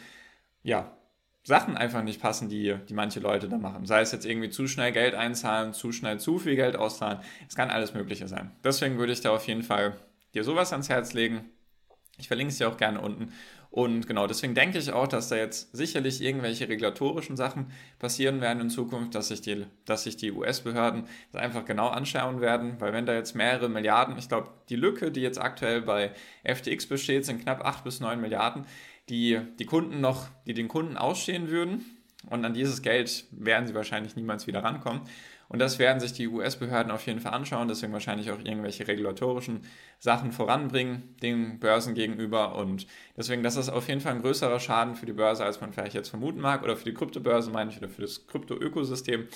ja, 0.63 0.95
Sachen 1.43 1.75
einfach 1.75 2.01
nicht 2.01 2.21
passen, 2.21 2.47
die, 2.47 2.75
die 2.87 2.93
manche 2.93 3.19
Leute 3.19 3.49
da 3.49 3.57
machen. 3.57 3.85
Sei 3.85 3.99
es 3.99 4.13
jetzt 4.13 4.25
irgendwie 4.25 4.49
zu 4.49 4.67
schnell 4.67 4.93
Geld 4.93 5.15
einzahlen, 5.15 5.73
zu 5.73 5.91
schnell 5.91 6.17
zu 6.17 6.39
viel 6.39 6.55
Geld 6.55 6.77
auszahlen. 6.77 7.19
Es 7.49 7.55
kann 7.55 7.69
alles 7.69 7.93
Mögliche 7.93 8.29
sein. 8.29 8.51
Deswegen 8.63 8.97
würde 8.97 9.11
ich 9.11 9.19
da 9.19 9.31
auf 9.31 9.45
jeden 9.47 9.63
Fall 9.63 9.97
dir 10.33 10.45
sowas 10.45 10.71
ans 10.71 10.87
Herz 10.87 11.13
legen. 11.13 11.49
Ich 12.17 12.27
verlinke 12.27 12.51
es 12.51 12.57
dir 12.57 12.69
auch 12.69 12.77
gerne 12.77 13.01
unten. 13.01 13.33
Und 13.71 14.05
genau, 14.05 14.27
deswegen 14.27 14.53
denke 14.53 14.77
ich 14.77 14.91
auch, 14.91 15.07
dass 15.07 15.29
da 15.29 15.35
jetzt 15.35 15.75
sicherlich 15.75 16.21
irgendwelche 16.21 16.69
regulatorischen 16.69 17.35
Sachen 17.35 17.71
passieren 17.97 18.39
werden 18.39 18.61
in 18.61 18.69
Zukunft, 18.69 19.15
dass 19.15 19.29
sich 19.29 19.41
die, 19.41 19.65
dass 19.85 20.03
sich 20.03 20.15
die 20.15 20.31
US-Behörden 20.31 21.07
das 21.31 21.41
einfach 21.41 21.65
genau 21.65 21.87
anschauen 21.87 22.39
werden, 22.39 22.79
weil 22.79 22.93
wenn 22.93 23.07
da 23.07 23.15
jetzt 23.15 23.33
mehrere 23.33 23.69
Milliarden, 23.69 24.15
ich 24.19 24.29
glaube, 24.29 24.51
die 24.69 24.75
Lücke, 24.75 25.11
die 25.11 25.21
jetzt 25.21 25.41
aktuell 25.41 25.81
bei 25.81 26.11
FTX 26.43 26.85
besteht, 26.85 27.25
sind 27.25 27.41
knapp 27.41 27.65
8 27.65 27.83
bis 27.83 27.99
9 27.99 28.21
Milliarden 28.21 28.65
die 29.09 29.39
die 29.59 29.65
Kunden 29.65 30.01
noch, 30.01 30.27
die 30.45 30.53
den 30.53 30.67
Kunden 30.67 30.97
ausstehen 30.97 31.49
würden. 31.49 31.85
Und 32.29 32.45
an 32.45 32.53
dieses 32.53 32.81
Geld 32.81 33.25
werden 33.31 33.67
sie 33.67 33.75
wahrscheinlich 33.75 34.15
niemals 34.15 34.47
wieder 34.47 34.63
rankommen. 34.63 35.01
Und 35.49 35.59
das 35.59 35.79
werden 35.79 35.99
sich 35.99 36.13
die 36.13 36.27
US-Behörden 36.27 36.91
auf 36.91 37.05
jeden 37.05 37.19
Fall 37.19 37.33
anschauen, 37.33 37.67
deswegen 37.67 37.93
wahrscheinlich 37.93 38.31
auch 38.31 38.39
irgendwelche 38.39 38.87
regulatorischen 38.87 39.61
Sachen 39.99 40.31
voranbringen, 40.31 41.15
den 41.21 41.59
Börsen 41.59 41.93
gegenüber. 41.93 42.55
Und 42.55 42.87
deswegen, 43.15 43.43
das 43.43 43.55
ist 43.55 43.69
auf 43.69 43.87
jeden 43.87 44.01
Fall 44.01 44.13
ein 44.13 44.21
größerer 44.21 44.59
Schaden 44.59 44.95
für 44.95 45.05
die 45.05 45.13
Börse, 45.13 45.45
als 45.45 45.61
man 45.61 45.73
vielleicht 45.73 45.93
jetzt 45.93 46.09
vermuten 46.09 46.41
mag, 46.41 46.63
oder 46.63 46.75
für 46.75 46.85
die 46.85 46.93
Kryptobörse, 46.93 47.51
meine 47.51 47.71
ich, 47.71 47.77
oder 47.77 47.89
für 47.89 48.01
das 48.01 48.27
Krypto-Ökosystem, 48.27 49.27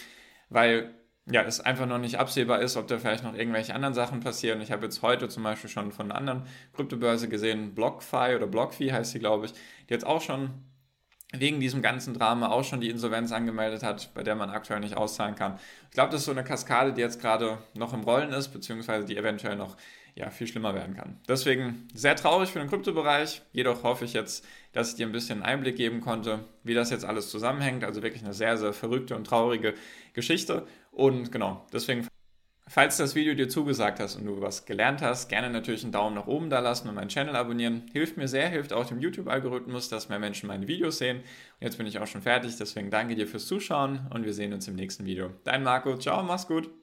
weil 0.49 0.93
ja, 1.29 1.41
es 1.43 1.59
einfach 1.59 1.85
noch 1.85 1.97
nicht 1.97 2.19
absehbar 2.19 2.61
ist, 2.61 2.77
ob 2.77 2.87
da 2.87 2.97
vielleicht 2.99 3.23
noch 3.23 3.33
irgendwelche 3.35 3.75
anderen 3.75 3.93
Sachen 3.93 4.21
passieren. 4.21 4.61
Ich 4.61 4.71
habe 4.71 4.85
jetzt 4.85 5.01
heute 5.01 5.27
zum 5.27 5.43
Beispiel 5.43 5.69
schon 5.69 5.91
von 5.91 6.09
einer 6.09 6.17
anderen 6.17 6.43
Kryptobörse 6.73 7.27
gesehen, 7.27 7.75
BlockFi 7.75 8.35
oder 8.35 8.47
BlockFi 8.47 8.89
heißt 8.89 9.11
sie, 9.11 9.19
glaube 9.19 9.47
ich, 9.47 9.51
die 9.51 9.93
jetzt 9.93 10.05
auch 10.05 10.21
schon 10.21 10.51
wegen 11.33 11.59
diesem 11.59 11.81
ganzen 11.81 12.13
Drama 12.13 12.49
auch 12.49 12.63
schon 12.63 12.79
die 12.79 12.89
Insolvenz 12.89 13.31
angemeldet 13.31 13.83
hat, 13.83 14.13
bei 14.13 14.23
der 14.23 14.35
man 14.35 14.49
aktuell 14.49 14.79
nicht 14.79 14.95
auszahlen 14.95 15.35
kann. 15.35 15.59
Ich 15.89 15.91
glaube, 15.91 16.11
das 16.11 16.21
ist 16.21 16.25
so 16.25 16.31
eine 16.31 16.43
Kaskade, 16.43 16.93
die 16.93 17.01
jetzt 17.01 17.19
gerade 17.19 17.57
noch 17.73 17.93
im 17.93 18.01
Rollen 18.01 18.31
ist, 18.31 18.49
beziehungsweise 18.49 19.05
die 19.05 19.17
eventuell 19.17 19.57
noch 19.57 19.75
ja, 20.15 20.31
viel 20.31 20.47
schlimmer 20.47 20.73
werden 20.73 20.95
kann. 20.95 21.19
Deswegen 21.27 21.87
sehr 21.93 22.15
traurig 22.15 22.49
für 22.49 22.59
den 22.59 22.69
Kryptobereich, 22.69 23.43
jedoch 23.51 23.83
hoffe 23.83 24.05
ich 24.05 24.13
jetzt, 24.13 24.45
dass 24.71 24.89
ich 24.89 24.95
dir 24.95 25.05
ein 25.05 25.11
bisschen 25.11 25.43
Einblick 25.43 25.75
geben 25.75 26.01
konnte, 26.01 26.39
wie 26.63 26.73
das 26.73 26.89
jetzt 26.89 27.05
alles 27.05 27.29
zusammenhängt. 27.29 27.83
Also 27.83 28.01
wirklich 28.01 28.23
eine 28.23 28.33
sehr, 28.33 28.57
sehr 28.57 28.73
verrückte 28.73 29.15
und 29.15 29.27
traurige 29.27 29.75
Geschichte. 30.13 30.65
Und 30.91 31.31
genau, 31.31 31.67
deswegen, 31.71 32.07
falls 32.67 32.97
das 32.97 33.15
Video 33.15 33.33
dir 33.33 33.49
zugesagt 33.49 33.99
hast 33.99 34.15
und 34.15 34.25
du 34.25 34.41
was 34.41 34.65
gelernt 34.65 35.01
hast, 35.01 35.29
gerne 35.29 35.49
natürlich 35.49 35.83
einen 35.83 35.91
Daumen 35.91 36.15
nach 36.15 36.27
oben 36.27 36.49
da 36.49 36.59
lassen 36.59 36.89
und 36.89 36.95
meinen 36.95 37.09
Channel 37.09 37.35
abonnieren. 37.35 37.83
Hilft 37.93 38.17
mir 38.17 38.27
sehr, 38.27 38.49
hilft 38.49 38.73
auch 38.73 38.85
dem 38.85 38.99
YouTube-Algorithmus, 38.99 39.89
dass 39.89 40.09
mehr 40.09 40.19
Menschen 40.19 40.47
meine 40.47 40.67
Videos 40.67 40.97
sehen. 40.97 41.17
Und 41.17 41.23
jetzt 41.61 41.77
bin 41.77 41.87
ich 41.87 41.99
auch 41.99 42.07
schon 42.07 42.21
fertig, 42.21 42.55
deswegen 42.57 42.89
danke 42.89 43.15
dir 43.15 43.27
fürs 43.27 43.47
Zuschauen 43.47 44.07
und 44.13 44.25
wir 44.25 44.33
sehen 44.33 44.53
uns 44.53 44.67
im 44.67 44.75
nächsten 44.75 45.05
Video. 45.05 45.31
Dein 45.43 45.63
Marco, 45.63 45.97
ciao, 45.97 46.23
mach's 46.23 46.47
gut. 46.47 46.77